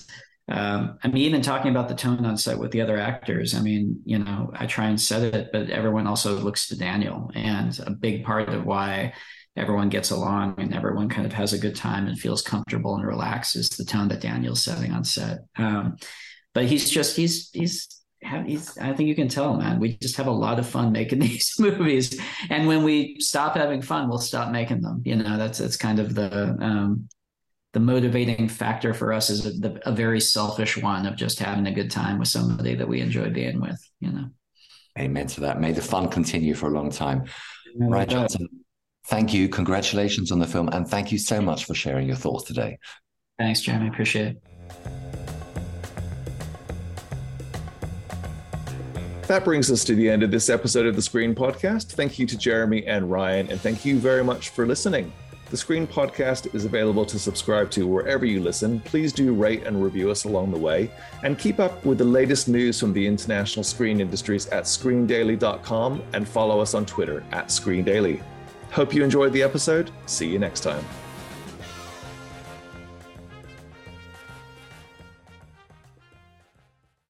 um, 0.48 0.98
I 1.04 1.10
mean, 1.10 1.18
even 1.18 1.42
talking 1.44 1.70
about 1.70 1.88
the 1.88 1.96
tone 1.96 2.26
on 2.26 2.36
set 2.36 2.58
with 2.58 2.72
the 2.72 2.82
other 2.82 2.98
actors, 2.98 3.54
I 3.54 3.62
mean, 3.62 4.02
you 4.06 4.18
know, 4.18 4.52
I 4.56 4.66
try 4.66 4.88
and 4.88 5.00
set 5.00 5.36
it, 5.36 5.50
but 5.52 5.70
everyone 5.70 6.08
also 6.08 6.36
looks 6.40 6.68
to 6.70 6.78
Daniel. 6.78 7.30
And 7.36 7.78
a 7.86 7.92
big 7.92 8.24
part 8.24 8.50
of 8.50 8.66
why 8.66 9.14
everyone 9.56 9.90
gets 9.90 10.10
along 10.10 10.56
and 10.58 10.74
everyone 10.74 11.10
kind 11.10 11.28
of 11.28 11.34
has 11.34 11.54
a 11.54 11.60
good 11.60 11.76
time 11.76 12.08
and 12.08 12.18
feels 12.18 12.42
comfortable 12.42 12.96
and 12.96 13.06
relaxed 13.06 13.56
is 13.56 13.70
the 13.70 13.86
tone 13.86 14.08
that 14.08 14.22
Daniel's 14.22 14.64
setting 14.64 14.92
on 14.92 15.04
set. 15.04 15.40
Um, 15.58 15.98
but 16.56 16.66
he's 16.66 16.90
just, 16.90 17.16
he's, 17.16 17.52
he's, 17.52 17.99
have 18.24 18.46
I 18.82 18.94
think 18.94 19.08
you 19.08 19.16
can 19.16 19.30
tell, 19.30 19.56
man. 19.56 19.80
We 19.80 19.98
just 19.98 20.18
have 20.18 20.28
a 20.28 20.32
lot 20.32 20.60
of 20.60 20.68
fun 20.68 20.92
making 20.92 21.20
these 21.28 21.56
movies, 21.60 22.20
and 22.50 22.68
when 22.68 22.84
we 22.84 23.18
stop 23.20 23.56
having 23.56 23.82
fun, 23.82 24.10
we'll 24.10 24.20
stop 24.20 24.52
making 24.52 24.82
them. 24.82 25.02
You 25.06 25.16
know, 25.16 25.38
that's 25.38 25.60
that's 25.60 25.78
kind 25.78 26.00
of 26.00 26.16
the 26.16 26.58
um, 26.60 27.08
the 27.74 27.80
motivating 27.80 28.50
factor 28.50 28.94
for 28.94 29.14
us 29.14 29.30
is 29.30 29.46
a, 29.64 29.80
a, 29.86 29.92
very 29.92 30.20
selfish 30.20 30.76
one 30.76 31.06
of 31.06 31.16
just 31.16 31.38
having 31.38 31.68
a 31.68 31.72
good 31.72 31.92
time 31.92 32.18
with 32.18 32.28
somebody 32.28 32.74
that 32.74 32.88
we 32.88 33.00
enjoy 33.00 33.30
being 33.30 33.62
with. 33.62 33.80
You 34.00 34.12
know. 34.12 34.30
Amen 34.98 35.28
to 35.28 35.42
that. 35.42 35.62
May 35.62 35.72
the 35.72 35.82
fun 35.82 36.10
continue 36.10 36.56
for 36.56 36.68
a 36.68 36.72
long 36.72 36.90
time. 36.90 37.26
Rian 37.80 38.08
Johnson, 38.08 38.48
thank 39.06 39.34
you. 39.34 39.48
Congratulations 39.48 40.32
on 40.32 40.40
the 40.40 40.48
film, 40.48 40.70
and 40.70 40.88
thank 40.88 41.12
you 41.12 41.18
so 41.18 41.42
much 41.42 41.66
for 41.66 41.74
sharing 41.74 42.08
your 42.08 42.18
thoughts 42.18 42.46
today. 42.46 42.78
Thanks, 43.38 43.62
Jeremy. 43.62 43.88
Appreciate 43.88 44.28
it. 44.28 44.99
That 49.30 49.46
brings 49.46 49.70
us 49.70 49.84
to 49.84 49.94
the 49.94 50.10
end 50.10 50.24
of 50.24 50.32
this 50.32 50.50
episode 50.50 50.88
of 50.88 50.96
the 50.96 51.04
Screen 51.04 51.36
Podcast. 51.36 51.90
Thank 51.92 52.18
you 52.18 52.26
to 52.26 52.36
Jeremy 52.36 52.88
and 52.88 53.06
Rian, 53.06 53.48
and 53.52 53.62
thank 53.62 53.86
you 53.86 54.00
very 54.00 54.24
much 54.24 54.50
for 54.50 54.66
listening. 54.66 55.14
The 55.52 55.56
Screen 55.56 55.86
Podcast 55.86 56.56
is 56.56 56.66
available 56.66 57.06
to 57.06 57.20
subscribe 57.20 57.70
to 57.72 57.86
wherever 57.86 58.26
you 58.26 58.40
listen. 58.40 58.80
Please 58.80 59.14
do 59.14 59.32
rate 59.36 59.68
and 59.68 59.84
review 59.84 60.10
us 60.10 60.24
along 60.24 60.50
the 60.50 60.58
way, 60.58 60.90
and 61.22 61.38
keep 61.38 61.60
up 61.60 61.86
with 61.86 62.00
the 62.00 62.06
latest 62.06 62.48
news 62.48 62.80
from 62.80 62.92
the 62.92 63.06
international 63.06 63.64
screen 63.64 64.02
industries 64.02 64.48
at 64.48 64.64
screendaily.com 64.64 66.02
and 66.14 66.28
follow 66.28 66.60
us 66.60 66.74
on 66.74 66.88
Twitter 66.88 67.24
at 67.32 67.52
Screen 67.52 67.84
Daily. 67.84 68.24
Hope 68.72 68.96
you 68.96 69.04
enjoyed 69.04 69.32
the 69.32 69.44
episode. 69.44 69.92
See 70.08 70.28
you 70.28 70.40
next 70.40 70.62
time. 70.62 70.84